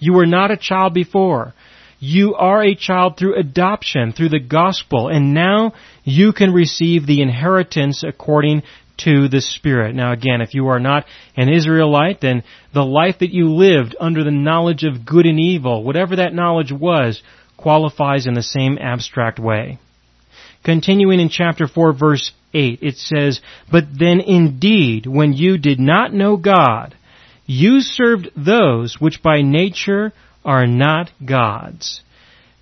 You 0.00 0.14
were 0.14 0.26
not 0.26 0.50
a 0.50 0.56
child 0.56 0.92
before. 0.92 1.54
You 2.00 2.34
are 2.34 2.62
a 2.62 2.74
child 2.74 3.18
through 3.18 3.38
adoption, 3.38 4.12
through 4.12 4.30
the 4.30 4.40
gospel, 4.40 5.08
and 5.08 5.34
now 5.34 5.74
you 6.02 6.32
can 6.32 6.50
receive 6.52 7.06
the 7.06 7.20
inheritance 7.20 8.02
according 8.02 8.62
to 9.04 9.28
the 9.28 9.42
Spirit. 9.42 9.94
Now 9.94 10.12
again, 10.12 10.40
if 10.40 10.54
you 10.54 10.68
are 10.68 10.80
not 10.80 11.04
an 11.36 11.50
Israelite, 11.50 12.22
then 12.22 12.42
the 12.72 12.84
life 12.84 13.18
that 13.20 13.32
you 13.32 13.50
lived 13.50 13.94
under 14.00 14.24
the 14.24 14.30
knowledge 14.30 14.82
of 14.84 15.04
good 15.04 15.26
and 15.26 15.38
evil, 15.38 15.84
whatever 15.84 16.16
that 16.16 16.34
knowledge 16.34 16.72
was, 16.72 17.22
qualifies 17.58 18.26
in 18.26 18.32
the 18.32 18.42
same 18.42 18.78
abstract 18.78 19.38
way. 19.38 19.78
Continuing 20.64 21.20
in 21.20 21.28
chapter 21.28 21.66
4 21.66 21.92
verse 21.92 22.32
8, 22.54 22.78
it 22.82 22.96
says, 22.96 23.40
But 23.70 23.84
then 23.98 24.20
indeed, 24.20 25.06
when 25.06 25.34
you 25.34 25.58
did 25.58 25.78
not 25.78 26.14
know 26.14 26.38
God, 26.38 26.94
you 27.44 27.80
served 27.80 28.30
those 28.36 28.96
which 28.98 29.22
by 29.22 29.42
nature 29.42 30.12
are 30.44 30.66
not 30.66 31.10
God's. 31.24 32.02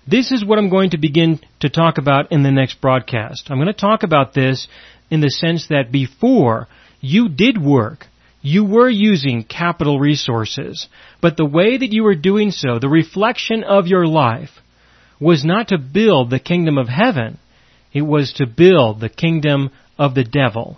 This 0.07 0.31
is 0.31 0.43
what 0.43 0.57
I'm 0.57 0.69
going 0.69 0.91
to 0.91 0.97
begin 0.97 1.39
to 1.59 1.69
talk 1.69 1.97
about 1.97 2.31
in 2.31 2.43
the 2.43 2.51
next 2.51 2.81
broadcast. 2.81 3.49
I'm 3.49 3.57
going 3.57 3.67
to 3.67 3.73
talk 3.73 4.03
about 4.03 4.33
this 4.33 4.67
in 5.11 5.21
the 5.21 5.29
sense 5.29 5.67
that 5.67 5.91
before 5.91 6.67
you 6.99 7.29
did 7.29 7.61
work, 7.61 8.07
you 8.41 8.63
were 8.63 8.89
using 8.89 9.43
capital 9.43 9.99
resources, 9.99 10.87
but 11.21 11.37
the 11.37 11.45
way 11.45 11.77
that 11.77 11.91
you 11.91 12.03
were 12.03 12.15
doing 12.15 12.51
so, 12.51 12.79
the 12.79 12.89
reflection 12.89 13.63
of 13.63 13.87
your 13.87 14.07
life, 14.07 14.51
was 15.19 15.43
not 15.43 15.67
to 15.67 15.77
build 15.77 16.29
the 16.29 16.39
kingdom 16.39 16.77
of 16.77 16.87
heaven, 16.87 17.37
it 17.91 18.01
was 18.01 18.33
to 18.33 18.45
build 18.45 18.99
the 18.99 19.09
kingdom 19.09 19.69
of 19.97 20.15
the 20.15 20.23
devil. 20.23 20.77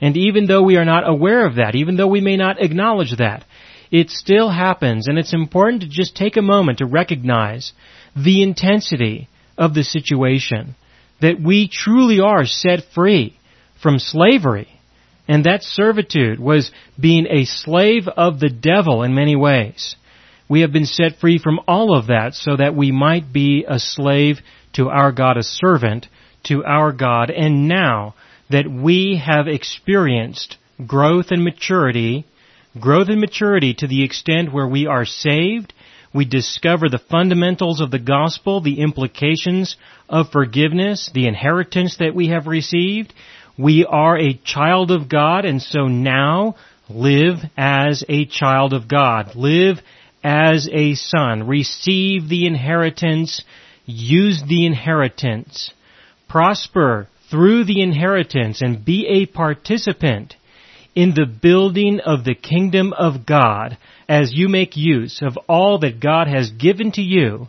And 0.00 0.16
even 0.16 0.46
though 0.46 0.62
we 0.62 0.76
are 0.76 0.84
not 0.84 1.08
aware 1.08 1.46
of 1.46 1.56
that, 1.56 1.74
even 1.74 1.96
though 1.96 2.08
we 2.08 2.20
may 2.20 2.36
not 2.36 2.60
acknowledge 2.60 3.16
that, 3.18 3.44
it 3.92 4.08
still 4.08 4.50
happens, 4.50 5.06
and 5.06 5.18
it's 5.18 5.34
important 5.34 5.82
to 5.82 5.88
just 5.88 6.16
take 6.16 6.38
a 6.38 6.42
moment 6.42 6.78
to 6.78 6.86
recognize 6.86 7.72
the 8.16 8.42
intensity 8.42 9.28
of 9.58 9.74
the 9.74 9.84
situation, 9.84 10.74
that 11.20 11.38
we 11.38 11.68
truly 11.68 12.18
are 12.18 12.46
set 12.46 12.80
free 12.94 13.36
from 13.82 13.98
slavery, 13.98 14.68
and 15.28 15.44
that 15.44 15.62
servitude 15.62 16.40
was 16.40 16.72
being 16.98 17.26
a 17.26 17.44
slave 17.44 18.08
of 18.08 18.40
the 18.40 18.48
devil 18.48 19.02
in 19.02 19.14
many 19.14 19.36
ways. 19.36 19.94
We 20.48 20.62
have 20.62 20.72
been 20.72 20.86
set 20.86 21.18
free 21.20 21.38
from 21.38 21.60
all 21.68 21.96
of 21.96 22.06
that 22.06 22.32
so 22.32 22.56
that 22.56 22.74
we 22.74 22.92
might 22.92 23.32
be 23.32 23.66
a 23.68 23.78
slave 23.78 24.38
to 24.74 24.88
our 24.88 25.12
God, 25.12 25.36
a 25.36 25.42
servant 25.42 26.06
to 26.44 26.64
our 26.64 26.92
God, 26.92 27.30
and 27.30 27.68
now 27.68 28.14
that 28.50 28.70
we 28.70 29.22
have 29.24 29.48
experienced 29.48 30.56
growth 30.86 31.26
and 31.30 31.44
maturity 31.44 32.26
growth 32.78 33.08
and 33.08 33.20
maturity 33.20 33.74
to 33.74 33.86
the 33.86 34.04
extent 34.04 34.52
where 34.52 34.66
we 34.66 34.86
are 34.86 35.04
saved, 35.04 35.72
we 36.14 36.24
discover 36.24 36.88
the 36.88 36.98
fundamentals 36.98 37.80
of 37.80 37.90
the 37.90 37.98
gospel, 37.98 38.60
the 38.60 38.80
implications 38.80 39.76
of 40.08 40.30
forgiveness, 40.30 41.10
the 41.14 41.26
inheritance 41.26 41.96
that 41.98 42.14
we 42.14 42.28
have 42.28 42.46
received. 42.46 43.14
We 43.58 43.86
are 43.86 44.18
a 44.18 44.34
child 44.44 44.90
of 44.90 45.08
God 45.08 45.44
and 45.44 45.62
so 45.62 45.88
now 45.88 46.56
live 46.90 47.38
as 47.56 48.04
a 48.08 48.26
child 48.26 48.74
of 48.74 48.88
God. 48.88 49.34
Live 49.34 49.78
as 50.22 50.68
a 50.70 50.94
son. 50.94 51.46
Receive 51.46 52.28
the 52.28 52.46
inheritance. 52.46 53.42
Use 53.86 54.42
the 54.46 54.66
inheritance. 54.66 55.72
Prosper 56.28 57.08
through 57.30 57.64
the 57.64 57.80
inheritance 57.80 58.60
and 58.60 58.84
be 58.84 59.06
a 59.06 59.26
participant 59.26 60.36
in 60.94 61.14
the 61.14 61.26
building 61.26 62.00
of 62.00 62.24
the 62.24 62.34
kingdom 62.34 62.92
of 62.92 63.26
God 63.26 63.78
as 64.08 64.32
you 64.32 64.48
make 64.48 64.76
use 64.76 65.20
of 65.22 65.38
all 65.48 65.78
that 65.80 66.00
God 66.00 66.28
has 66.28 66.50
given 66.50 66.92
to 66.92 67.02
you 67.02 67.48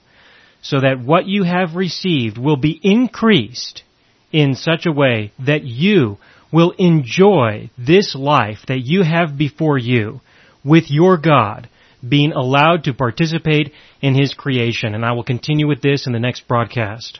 so 0.62 0.80
that 0.80 1.04
what 1.04 1.26
you 1.26 1.44
have 1.44 1.76
received 1.76 2.38
will 2.38 2.56
be 2.56 2.80
increased 2.82 3.84
in 4.32 4.56
such 4.56 4.86
a 4.86 4.92
way 4.92 5.32
that 5.40 5.64
you 5.64 6.18
will 6.52 6.72
enjoy 6.78 7.70
this 7.78 8.16
life 8.16 8.60
that 8.68 8.80
you 8.80 9.04
have 9.04 9.38
before 9.38 9.78
you 9.78 10.22
with 10.64 10.86
your 10.90 11.18
God 11.18 11.68
being 12.08 12.32
allowed 12.32 12.84
to 12.84 12.94
participate 12.94 13.72
in 14.02 14.16
His 14.16 14.34
creation. 14.34 14.94
And 14.96 15.06
I 15.06 15.14
will 15.14 15.24
continue 15.24 15.68
with 15.68 15.82
this 15.82 16.06
in 16.06 16.14
the 16.14 16.20
next 16.20 16.48
broadcast. 16.48 17.20